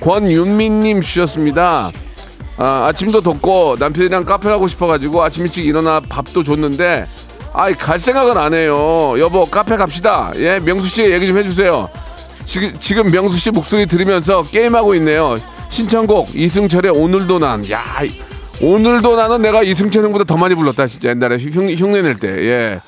권윤민님 0.00 1.00
주셨습니다. 1.00 1.90
아, 2.56 2.86
아침도 2.88 3.20
덥고 3.20 3.76
남편이랑 3.78 4.24
카페 4.24 4.48
가고 4.48 4.68
싶어가지고 4.68 5.22
아침 5.22 5.44
일찍 5.44 5.66
일어나 5.66 6.00
밥도 6.00 6.42
줬는데 6.42 7.06
아이 7.52 7.74
갈 7.74 7.98
생각은 7.98 8.36
안 8.36 8.54
해요. 8.54 9.14
여보 9.18 9.44
카페 9.44 9.76
갑시다. 9.76 10.32
예 10.36 10.58
명수 10.58 10.88
씨 10.88 11.02
얘기 11.04 11.26
좀 11.26 11.38
해주세요. 11.38 11.88
지금 12.44 12.72
지금 12.78 13.10
명수 13.10 13.38
씨 13.38 13.50
목소리 13.50 13.86
들으면서 13.86 14.42
게임하고 14.44 14.94
있네요. 14.96 15.36
신청곡 15.68 16.34
이승철의 16.34 16.92
오늘도 16.92 17.38
난. 17.38 17.68
야 17.70 17.82
이- 18.04 18.20
오늘도 18.60 19.16
나는 19.16 19.42
내가 19.42 19.62
이승철 19.64 20.04
형보다 20.04 20.24
더 20.24 20.36
많이 20.36 20.54
불렀다 20.54 20.86
진짜 20.86 21.08
옛날에 21.08 21.38
흉, 21.38 21.68
흉내 21.70 22.02
낼 22.02 22.18
때. 22.20 22.28
예. 22.28 22.80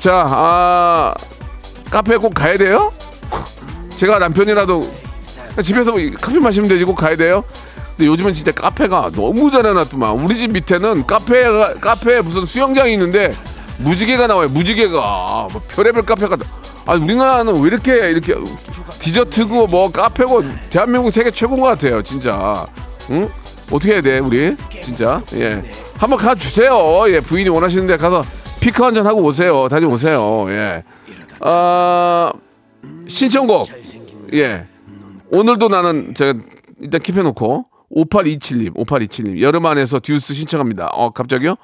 자, 0.00 0.26
아 0.28 1.14
카페 1.90 2.16
꼭 2.16 2.34
가야 2.34 2.56
돼요? 2.58 2.92
제가 3.94 4.18
남편이라도 4.18 4.90
집에서 5.62 5.92
커피 6.20 6.38
마시면 6.38 6.68
되지 6.68 6.84
꼭 6.84 6.94
가야 6.94 7.16
돼요? 7.16 7.44
근데 7.96 8.06
요즘은 8.06 8.32
진짜 8.32 8.52
카페가 8.52 9.10
너무 9.14 9.50
잘 9.50 9.66
해놨더만. 9.66 10.12
우리 10.12 10.34
집 10.34 10.52
밑에는 10.52 11.06
카페가 11.06 11.74
카페에 11.74 12.20
무슨 12.22 12.44
수영장이 12.46 12.92
있는데 12.94 13.34
무지개가 13.78 14.26
나와요. 14.28 14.48
무지개가. 14.48 15.48
뭐 15.52 15.60
별의별 15.68 16.04
카페가 16.04 16.36
아 16.86 16.94
우리나라는 16.94 17.60
왜 17.60 17.68
이렇게 17.68 17.92
이렇게 18.10 18.34
디저트고 18.98 19.66
뭐 19.66 19.90
카페고 19.90 20.42
대한민국 20.70 21.10
세계 21.10 21.30
최고인 21.30 21.60
것 21.60 21.66
같아요 21.68 22.02
진짜. 22.02 22.66
응? 23.10 23.28
어떻게 23.70 23.92
해야 23.94 24.00
돼 24.02 24.18
우리? 24.18 24.56
진짜? 24.82 25.22
예. 25.34 25.62
한번 25.96 26.18
가 26.18 26.34
주세요. 26.34 27.04
예 27.08 27.20
부인이 27.20 27.48
원하시는데 27.50 27.96
가서 27.98 28.24
피크 28.60 28.82
한 28.82 28.94
잔 28.94 29.06
하고 29.06 29.22
오세요. 29.22 29.68
다녀오세요. 29.68 30.46
예아 30.50 32.32
신청곡. 33.06 33.66
예 34.34 34.66
오늘도 35.32 35.68
나는 35.68 36.14
제가 36.14 36.38
일단 36.80 37.00
킵해놓고 37.00 37.64
5827님, 37.94 38.74
5827님 38.76 39.40
여름 39.40 39.66
안에서 39.66 39.98
듀스 39.98 40.34
신청합니다. 40.34 40.88
어 40.92 41.10
갑자기요? 41.10 41.56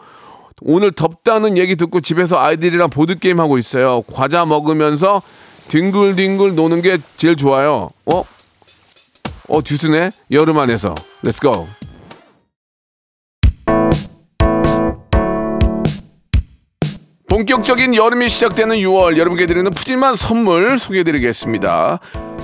오늘 0.62 0.90
덥다는 0.90 1.56
얘기 1.58 1.76
듣고 1.76 2.00
집에서 2.00 2.38
아이들이랑 2.38 2.90
보드 2.90 3.18
게임 3.18 3.40
하고 3.40 3.58
있어요. 3.58 4.02
과자 4.10 4.44
먹으면서 4.46 5.22
뒹굴뒹굴 5.68 6.54
노는 6.54 6.80
게 6.82 6.98
제일 7.16 7.36
좋아요. 7.36 7.90
어? 8.06 8.24
어 9.48 9.62
듀스네? 9.62 10.10
여름 10.30 10.58
안에서. 10.58 10.94
Let's 11.22 11.40
go. 11.42 11.68
본격적인 17.28 17.94
여름이 17.94 18.30
시작되는 18.30 18.76
6월 18.78 19.18
여러분께 19.18 19.46
드리는 19.46 19.70
푸짐한 19.70 20.14
선물 20.16 20.78
소개해드리겠습니다. 20.78 22.00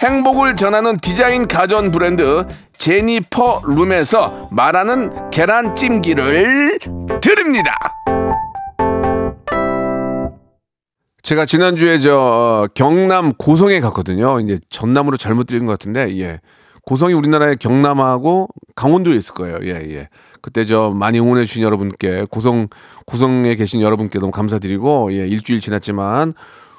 행복을 0.00 0.56
전하는 0.56 0.96
디자인 0.96 1.46
가전 1.46 1.90
브랜드 1.92 2.46
제니퍼 2.78 3.62
룸에서 3.66 4.48
말하는 4.50 5.30
계란찜기를 5.30 6.78
드립니다. 7.20 7.70
제가 11.22 11.44
지난주에 11.44 11.98
저 11.98 12.16
어, 12.18 12.66
경남 12.74 13.34
고성에 13.34 13.78
갔거든요. 13.80 14.40
이제 14.40 14.58
전남으로 14.70 15.18
잘못 15.18 15.44
들린 15.44 15.66
것 15.66 15.72
같은데 15.72 16.18
예. 16.18 16.40
고성이 16.82 17.12
우리나라의 17.12 17.58
경남하고 17.58 18.48
강원도에 18.74 19.16
있을 19.16 19.34
거예요. 19.34 19.58
예, 19.64 19.74
예. 19.94 20.08
그때 20.40 20.64
저 20.64 20.90
많이 20.90 21.20
응원해 21.20 21.44
주신 21.44 21.62
여러분께 21.62 22.24
고성 22.30 22.68
고성에 23.06 23.54
계신 23.54 23.82
여러분께 23.82 24.18
너무 24.18 24.32
감사드리고 24.32 25.12
예, 25.12 25.28
일주일 25.28 25.60
지났지만 25.60 26.32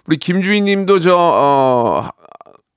우리 0.07 0.17
김주희 0.17 0.61
님도 0.61 0.99
저 0.99 1.15
어, 1.15 2.09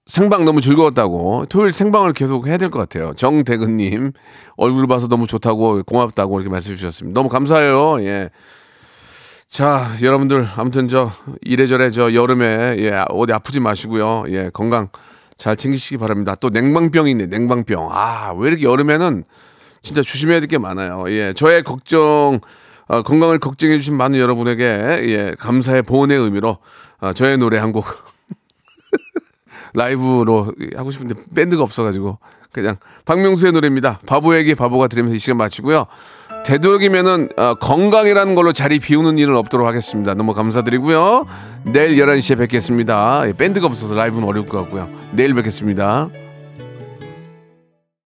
생방 0.07 0.45
너무 0.45 0.61
즐거웠다고 0.61 1.47
토요일 1.49 1.73
생방을 1.73 2.13
계속 2.13 2.47
해야 2.47 2.59
될 2.59 2.71
것 2.71 2.79
같아요. 2.79 3.15
정대근 3.17 3.79
님 3.79 4.13
얼굴 4.57 4.87
봐서 4.87 5.09
너무 5.09 5.27
좋다고 5.27 5.83
고맙다고 5.85 6.39
이렇게 6.41 6.51
말씀해 6.51 6.77
주셨습니다. 6.77 7.19
너무 7.19 7.29
감사해요. 7.31 8.03
예. 8.03 8.31
자, 9.49 9.89
여러분들 10.03 10.47
아무튼 10.57 10.89
저 10.89 11.11
이래저래 11.43 11.91
저 11.91 12.13
여름에 12.13 12.77
예, 12.79 13.05
어디 13.09 13.33
아프지 13.33 13.61
마시고요. 13.61 14.25
예, 14.29 14.51
건강 14.53 14.89
잘 15.39 15.57
챙기시기 15.57 15.97
바랍니다. 15.99 16.35
또 16.35 16.51
냉방병이 16.51 17.11
있네. 17.13 17.27
냉방병. 17.27 17.89
아, 17.91 18.35
왜 18.37 18.49
이렇게 18.49 18.65
여름에는 18.65 19.25
진짜 19.83 20.03
조심해야 20.03 20.41
될 20.41 20.49
게 20.49 20.59
많아요. 20.59 21.05
예, 21.09 21.33
저의 21.33 21.63
걱정 21.63 22.41
어, 22.89 23.03
건강을 23.03 23.39
걱정해 23.39 23.79
주신 23.79 23.97
많은 23.97 24.19
여러분에게 24.19 24.65
예, 24.65 25.33
감사의 25.39 25.83
보온의 25.83 26.19
의미로 26.19 26.59
어, 27.01 27.13
저의 27.15 27.39
노래 27.39 27.57
한곡 27.59 27.87
라이브로 29.75 30.53
하고 30.77 30.91
싶은데 30.91 31.15
밴드가 31.35 31.63
없어가지고 31.63 32.19
그냥 32.53 32.77
박명수의 33.05 33.53
노래입니다. 33.53 33.99
바보에게 34.07 34.55
바보가 34.55 34.87
들으면서 34.87 35.17
이 35.17 35.19
시간 35.19 35.37
마치고요. 35.37 35.87
되도록이면은 36.47 37.31
어, 37.37 37.55
건강이라는 37.55 38.35
걸로 38.35 38.53
자리 38.53 38.79
비우는 38.79 39.19
일은 39.19 39.35
없도록 39.37 39.67
하겠습니다. 39.67 40.15
너무 40.15 40.35
감사드리고요. 40.35 41.27
내일 41.65 41.97
11시에 41.97 42.39
뵙겠습니다. 42.39 43.25
예, 43.27 43.33
밴드가 43.33 43.67
없어서 43.67 43.95
라이브는 43.95 44.27
어려울 44.29 44.47
것 44.47 44.59
같고요. 44.63 44.89
내일 45.13 45.35
뵙겠습니다. 45.35 46.11